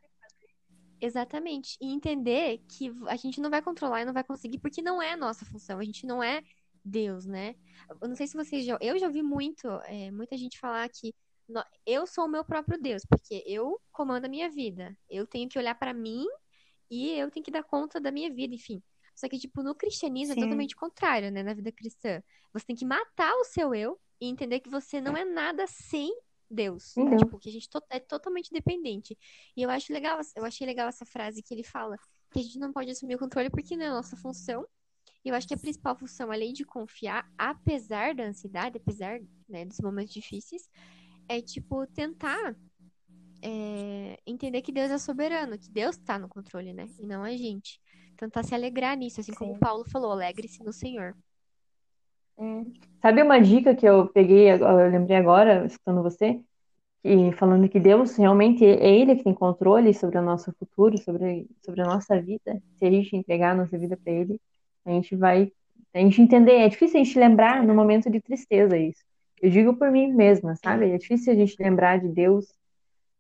[1.01, 1.77] Exatamente.
[1.81, 5.11] E entender que a gente não vai controlar e não vai conseguir porque não é
[5.11, 5.77] a nossa função.
[5.77, 6.41] A gente não é
[6.83, 7.55] Deus, né?
[8.01, 8.77] Eu não sei se vocês já.
[8.81, 11.13] Eu já ouvi muito, é, muita gente falar que
[11.47, 14.97] no- eu sou o meu próprio Deus, porque eu comando a minha vida.
[15.09, 16.25] Eu tenho que olhar pra mim
[16.89, 18.81] e eu tenho que dar conta da minha vida, enfim.
[19.15, 20.41] Só que, tipo, no cristianismo é Sim.
[20.41, 21.43] totalmente contrário, né?
[21.43, 22.23] Na vida cristã.
[22.53, 26.09] Você tem que matar o seu eu e entender que você não é nada sem
[26.49, 26.93] Deus.
[26.95, 27.21] Deus.
[27.21, 29.17] Tipo, que a gente to- é totalmente dependente.
[29.55, 31.95] E eu acho legal, eu achei legal essa frase que ele fala,
[32.31, 34.65] que a gente não pode assumir o controle porque não é a nossa função.
[35.23, 39.65] E eu acho que a principal função, além de confiar, apesar da ansiedade, apesar, né,
[39.65, 40.69] dos momentos difíceis,
[41.27, 42.55] é tipo tentar
[43.41, 46.87] é, entender que Deus é soberano, que Deus tá no controle, né?
[46.99, 47.79] E não a gente.
[48.17, 49.59] Tentar se alegrar nisso, assim como Sim.
[49.59, 51.15] Paulo falou, alegre-se no Senhor.
[53.01, 56.39] Sabe uma dica que eu peguei, eu lembrei agora, escutando você,
[57.03, 61.47] e falando que Deus realmente é Ele que tem controle sobre o nosso futuro, sobre,
[61.63, 62.61] sobre a nossa vida.
[62.77, 64.39] Se a gente entregar a nossa vida para Ele,
[64.85, 65.51] a gente vai,
[65.93, 66.53] a gente entender.
[66.53, 69.03] É difícil a gente lembrar no momento de tristeza isso.
[69.41, 70.91] Eu digo por mim mesma, sabe?
[70.91, 72.45] É difícil a gente lembrar de Deus,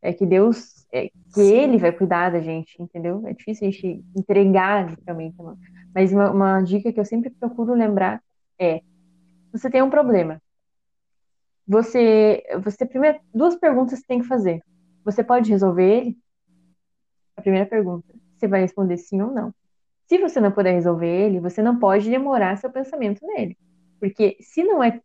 [0.01, 1.41] é que Deus, é, que.
[1.41, 3.25] Ele vai cuidar da gente, entendeu?
[3.27, 5.37] É difícil a gente entregar literalmente.
[5.37, 5.57] mão.
[5.93, 8.21] Mas uma, uma dica que eu sempre procuro lembrar
[8.59, 8.81] é
[9.51, 10.41] você tem um problema.
[11.67, 14.61] Você, você primeiro, duas perguntas você tem que fazer.
[15.03, 16.17] Você pode resolver ele?
[17.35, 18.13] A primeira pergunta.
[18.37, 19.53] Você vai responder sim ou não.
[20.11, 23.57] Se você não puder resolver ele, você não pode demorar seu pensamento nele.
[23.97, 24.99] Porque se não é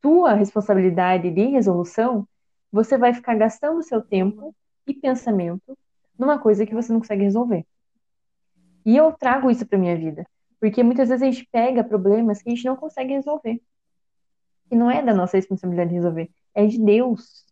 [0.00, 2.26] tua responsabilidade de resolução,
[2.72, 5.76] você vai ficar gastando seu tempo e pensamento
[6.18, 7.66] numa coisa que você não consegue resolver.
[8.86, 10.26] E eu trago isso para minha vida,
[10.58, 13.60] porque muitas vezes a gente pega problemas que a gente não consegue resolver.
[14.70, 17.44] E não é da nossa responsabilidade resolver, é de Deus.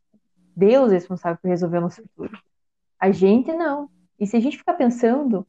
[0.56, 2.40] Deus é responsável por resolver o nosso futuro.
[2.98, 3.90] A gente não.
[4.18, 5.46] E se a gente ficar pensando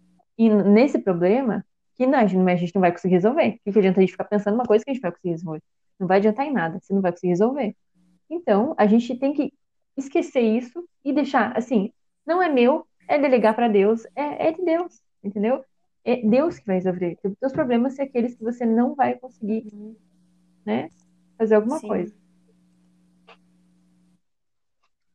[0.47, 1.65] nesse problema,
[1.95, 3.49] que não, a gente não vai conseguir resolver.
[3.49, 5.31] O que, que adianta a gente ficar pensando numa coisa que a gente vai conseguir
[5.31, 5.61] resolver?
[5.99, 7.75] Não vai adiantar em nada, você não vai conseguir resolver.
[8.29, 9.51] Então, a gente tem que
[9.97, 11.91] esquecer isso e deixar, assim,
[12.25, 15.65] não é meu, é delegar para Deus, é, é de Deus, entendeu?
[16.05, 17.17] É Deus que vai resolver.
[17.41, 19.65] Os problemas são aqueles que você não vai conseguir,
[20.65, 20.89] né,
[21.37, 21.87] fazer alguma Sim.
[21.87, 22.18] coisa.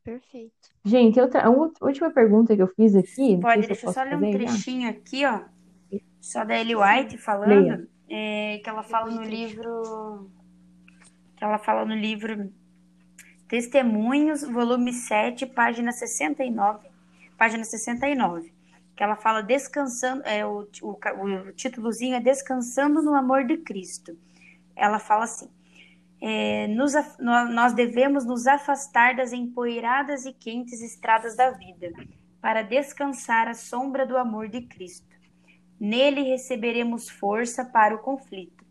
[0.05, 0.69] Perfeito.
[0.85, 4.15] Gente, outra, a última pergunta que eu fiz aqui, Pode, se deixa eu só ler
[4.15, 4.31] um já.
[4.31, 5.41] trechinho aqui, ó.
[6.21, 10.29] Só da Ellie White falando, é, que ela fala no livro.
[11.35, 12.53] Que ela fala no livro
[13.47, 16.87] Testemunhos, volume 7, página 69.
[17.35, 18.53] Página 69.
[18.95, 20.21] Que ela fala descansando.
[20.23, 24.15] É, o, o, o títulozinho é Descansando no Amor de Cristo.
[24.75, 25.49] Ela fala assim.
[26.27, 31.93] É, nos nós devemos nos afastar das empoeiradas e quentes estradas da vida,
[32.41, 35.15] para descansar à sombra do amor de Cristo.
[35.79, 38.65] Nele receberemos força para o conflito.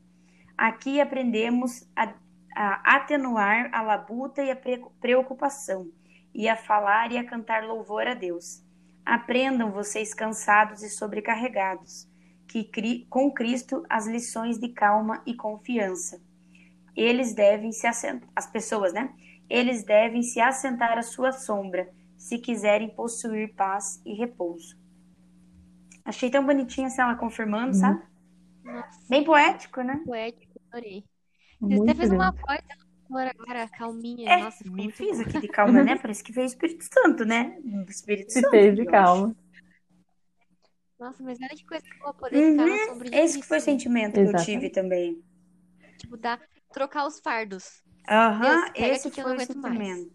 [0.58, 2.12] Aqui aprendemos a,
[2.56, 5.92] a atenuar a labuta e a pre- preocupação,
[6.34, 8.64] e a falar e a cantar louvor a Deus.
[9.06, 12.08] Aprendam vocês cansados e sobrecarregados,
[12.48, 16.20] que com Cristo as lições de calma e confiança
[16.96, 19.12] eles devem se assentar, as pessoas, né?
[19.48, 24.76] Eles devem se assentar à sua sombra, se quiserem possuir paz e repouso.
[26.04, 27.74] Achei tão bonitinha assim ela confirmando, Uhum.
[27.74, 28.02] sabe?
[28.64, 30.00] Nossa, Bem poético, né?
[30.04, 31.04] poético, adorei.
[31.68, 32.60] Você Muito até fez uma voz
[33.10, 34.32] agora, calminha.
[34.32, 35.20] É, Nossa, ficou me muito fiz bom.
[35.20, 35.96] aqui de calma, né?
[36.00, 37.58] Parece que veio o Espírito Santo, né?
[37.64, 38.48] O Espírito Se Santo.
[38.50, 39.34] fez de eu calma.
[40.98, 43.58] Nossa, mas olha que coisa boa poder ficar na Uhum, sombra de Esse que foi
[43.58, 44.34] o sentimento que eu Exatamente.
[44.34, 45.22] tive também.
[45.98, 46.40] Tipo, dar,
[46.74, 47.82] trocar os fardos.
[48.08, 50.12] Aham, esse que foi o sentimento.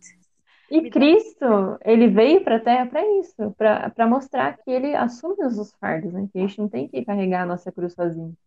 [0.69, 4.95] E Me dá- Cristo, ele veio para a Terra para isso, para mostrar que ele
[4.95, 6.29] assume os fardos, né?
[6.31, 8.37] Que a gente não tem que carregar a nossa cruz sozinho.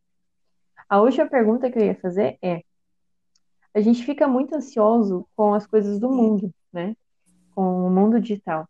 [0.88, 2.62] A última pergunta que eu ia fazer é:
[3.74, 6.94] a gente fica muito ansioso com as coisas do mundo, né?
[7.54, 8.68] Com o mundo digital.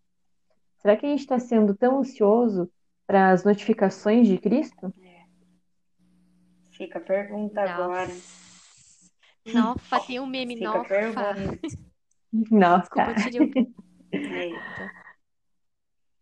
[0.78, 2.70] Será que a gente está sendo tão ansioso
[3.06, 4.94] para as notificações de Cristo?
[6.70, 8.08] Fica a pergunta agora.
[9.46, 10.88] Nossa, tem um meme, Fica nossa.
[10.88, 11.58] pergunta.
[12.50, 13.72] Nossa, Desculpa, eu tirei um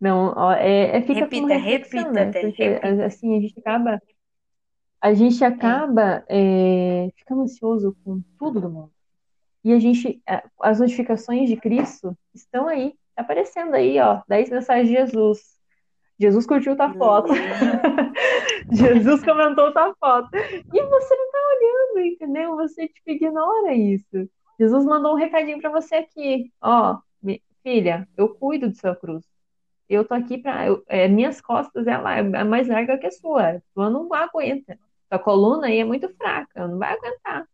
[0.01, 2.33] não, ó, é, é- fica como Repita, reflexão, repita, né?
[2.33, 3.05] Porque repita.
[3.05, 4.03] assim a gente acaba
[5.03, 8.93] a gente acaba é, ficando ansioso com tudo do mundo.
[9.65, 10.23] E a gente,
[10.61, 15.59] as notificações de Cristo estão aí, aparecendo aí, ó, 10 mensagens de Jesus.
[16.19, 17.33] Jesus curtiu tua foto.
[18.73, 20.29] Jesus comentou tua foto.
[20.35, 22.57] E você não tá olhando, entendeu?
[22.57, 24.29] Você tipo, ignora isso.
[24.59, 26.53] Jesus mandou um recadinho pra você aqui.
[26.61, 26.99] Ó,
[27.63, 29.25] filha, eu cuido de sua cruz.
[29.89, 30.67] Eu tô aqui pra.
[30.67, 33.57] eu- é, minhas costas é, lá, é mais larga que a sua.
[33.57, 34.79] A sua não aguenta.
[35.09, 37.47] Sua coluna aí é muito fraca, não vai aguentar.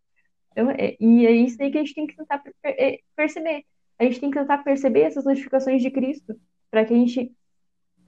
[0.52, 3.64] Então, é- e é isso aí que a gente tem que tentar é, perceber.
[3.98, 6.34] A gente tem que tentar perceber essas notificações de Cristo,
[6.70, 7.32] para que a gente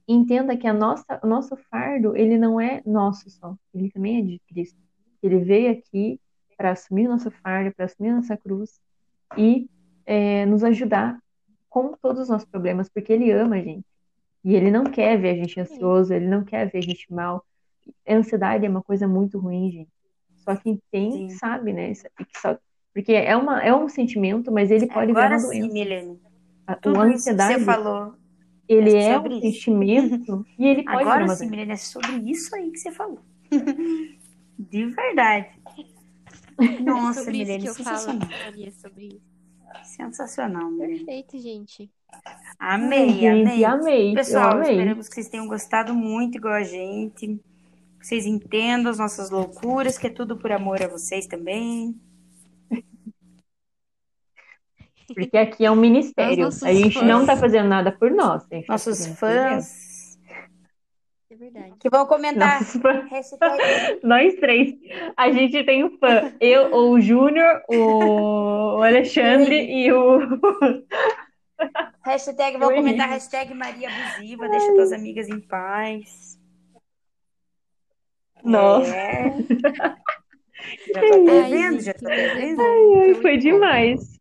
[0.09, 4.23] entenda que a nossa, o nosso fardo, ele não é nosso só, ele também é
[4.23, 4.79] de Cristo.
[5.23, 6.19] Ele veio aqui
[6.57, 8.81] para assumir o nosso fardo, para assumir a nossa cruz
[9.37, 9.69] e
[10.07, 11.19] é, nos ajudar
[11.69, 13.85] com todos os nossos problemas, porque ele ama a gente.
[14.45, 17.45] E ele não quer ver a gente ansioso, ele não quer ver a gente mal.
[18.07, 19.91] A ansiedade é uma coisa muito ruim, gente.
[20.37, 21.29] Só quem tem Sim.
[21.31, 21.93] sabe, né?
[22.37, 22.59] Só-
[22.95, 25.73] Porque é, uma, é um sentimento, mas ele pode virar Agora uma sim, doença.
[25.75, 26.21] Milene.
[26.67, 28.15] A, Tudo a isso que ansiedade, você falou.
[28.69, 29.41] Ele é é um isso.
[29.41, 31.49] sentimento e ele pode Agora sim, doença.
[31.49, 33.27] Milene, é sobre isso aí que você falou.
[34.59, 35.49] De verdade.
[36.79, 38.29] Nossa, sobre isso Milene, que eu sensacional.
[38.29, 39.23] falaria sobre isso.
[39.83, 41.07] Sensacional, Milene.
[41.07, 41.91] Perfeito, gente.
[42.59, 43.65] Amei, Gente, amei.
[43.65, 44.15] amei.
[44.15, 44.63] Pessoal, amei.
[44.63, 47.27] esperamos que vocês tenham gostado muito, igual a gente.
[48.01, 52.01] Que vocês entendam as nossas loucuras, que é tudo por amor a vocês também.
[55.15, 56.47] Porque aqui é um ministério.
[56.47, 57.07] A gente fãs.
[57.07, 58.47] não tá fazendo nada por nós.
[58.51, 59.19] A gente tá Nossos Deus.
[59.19, 60.19] fãs
[61.31, 61.73] É verdade.
[61.81, 62.61] que vão comentar.
[64.03, 64.75] Nós três.
[65.17, 66.33] A gente tem um fã.
[66.41, 70.19] Eu, o Júnior, o Alexandre e o.
[72.05, 76.39] hashtag vão comentar hashtag Maria Abusiva, deixa tuas amigas em paz.
[78.45, 78.95] Nossa.
[78.95, 79.35] É.
[80.93, 82.61] Já tô até Ai, vendo, já tô é vendo.
[82.61, 84.18] Ai, foi demais.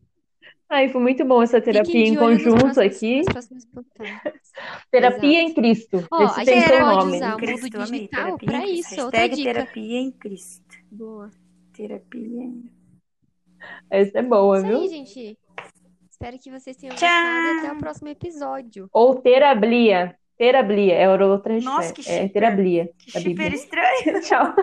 [0.69, 3.21] Ai, foi muito bom essa terapia em conjunto próximos- aqui.
[4.91, 5.51] Terapia Exato.
[5.51, 6.07] em Cristo.
[6.11, 7.15] Ó, Esse a tem gente seu pode nome.
[7.15, 7.99] usar o Cristo, mundo amei.
[7.99, 8.91] digital Terapia em pra Cristo.
[8.93, 9.01] isso.
[9.05, 9.53] Outra Hashtag dica.
[9.53, 10.75] terapia em Cristo.
[10.91, 11.29] Boa.
[11.73, 12.71] Terapia em...
[13.89, 14.77] Essa é boa, Isso viu?
[14.81, 15.37] aí, gente.
[16.11, 17.07] Espero que vocês tenham Tchau.
[17.09, 18.89] gostado até o próximo episódio.
[18.91, 20.15] Ou terablia.
[20.37, 20.93] Terablia.
[20.95, 24.19] É outra Nossa, que É terablia Que super estranho.
[24.21, 24.53] Tchau.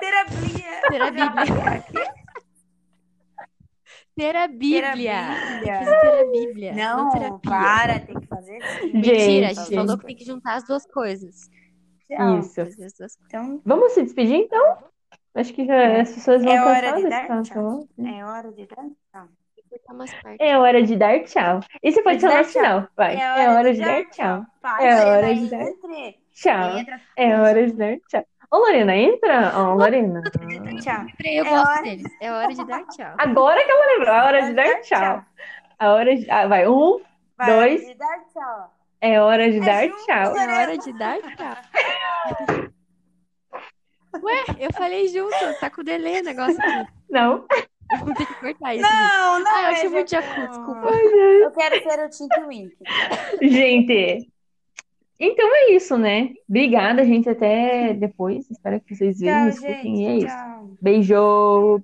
[0.00, 0.80] Terapia.
[0.90, 2.14] Ter a Bíblia.
[4.16, 4.92] Ter a Bíblia.
[4.94, 6.00] Tem que Terapia.
[6.00, 6.72] ter a Bíblia.
[6.74, 7.38] Não, Não, terapia.
[7.50, 8.92] para, tem que fazer sim.
[8.92, 9.60] Mentira, a Gente.
[9.66, 11.50] gente falou que tem que juntar as duas coisas.
[12.38, 12.54] Isso.
[12.54, 13.18] Coisas.
[13.26, 14.78] Então, Vamos se despedir, então?
[15.34, 16.00] Acho que já É.
[16.02, 17.88] as pessoas vão É hora cansar de dar tchau.
[17.98, 19.28] é hora de dar tchau.
[19.68, 20.36] Cortar umas partes.
[20.38, 21.60] É hora de dar tchau.
[21.82, 22.62] Esse pode de ser o nosso tchau.
[22.62, 22.88] final.
[22.96, 23.16] Vai.
[23.16, 24.46] É hora de dar tchau.
[24.80, 25.64] É hora de dar.
[26.30, 26.96] Tchau.
[27.16, 28.24] É hora de dar tchau.
[28.54, 29.52] Ô, Lorena, entra.
[29.56, 30.22] Ó, Lorena.
[30.80, 31.04] Tchau.
[31.06, 32.12] Lembrei, eu É gosto hora- deles.
[32.20, 33.14] É hora de dar tchau.
[33.18, 34.14] Agora que ela lembrou.
[34.14, 35.24] A hora de dar tchau.
[35.78, 36.30] A hora de...
[36.30, 36.68] ah, vai.
[36.68, 37.00] Um.
[37.36, 37.82] Vai, Dois.
[37.82, 38.70] hora de dar tchau.
[39.00, 40.36] É hora de É dar junto, tchau.
[40.36, 41.56] É hora de dar tchau.
[44.22, 46.88] Ué, eu falei junto, tá com delay o negócio aqui.
[47.10, 47.44] Não.
[47.92, 48.82] Eu vou ter que cortar isso.
[48.88, 50.46] Não, não Ah, eu é muito não.
[50.46, 50.88] desculpa.
[50.88, 52.76] Eu quero ser o Tink Wink.
[53.42, 54.32] Gente.
[55.18, 56.30] Então é isso, né?
[56.48, 57.28] Obrigada, gente.
[57.28, 58.50] Até depois.
[58.50, 60.02] Espero que vocês vejam, escutem.
[60.02, 60.36] E é isso.
[60.80, 61.80] Beijo.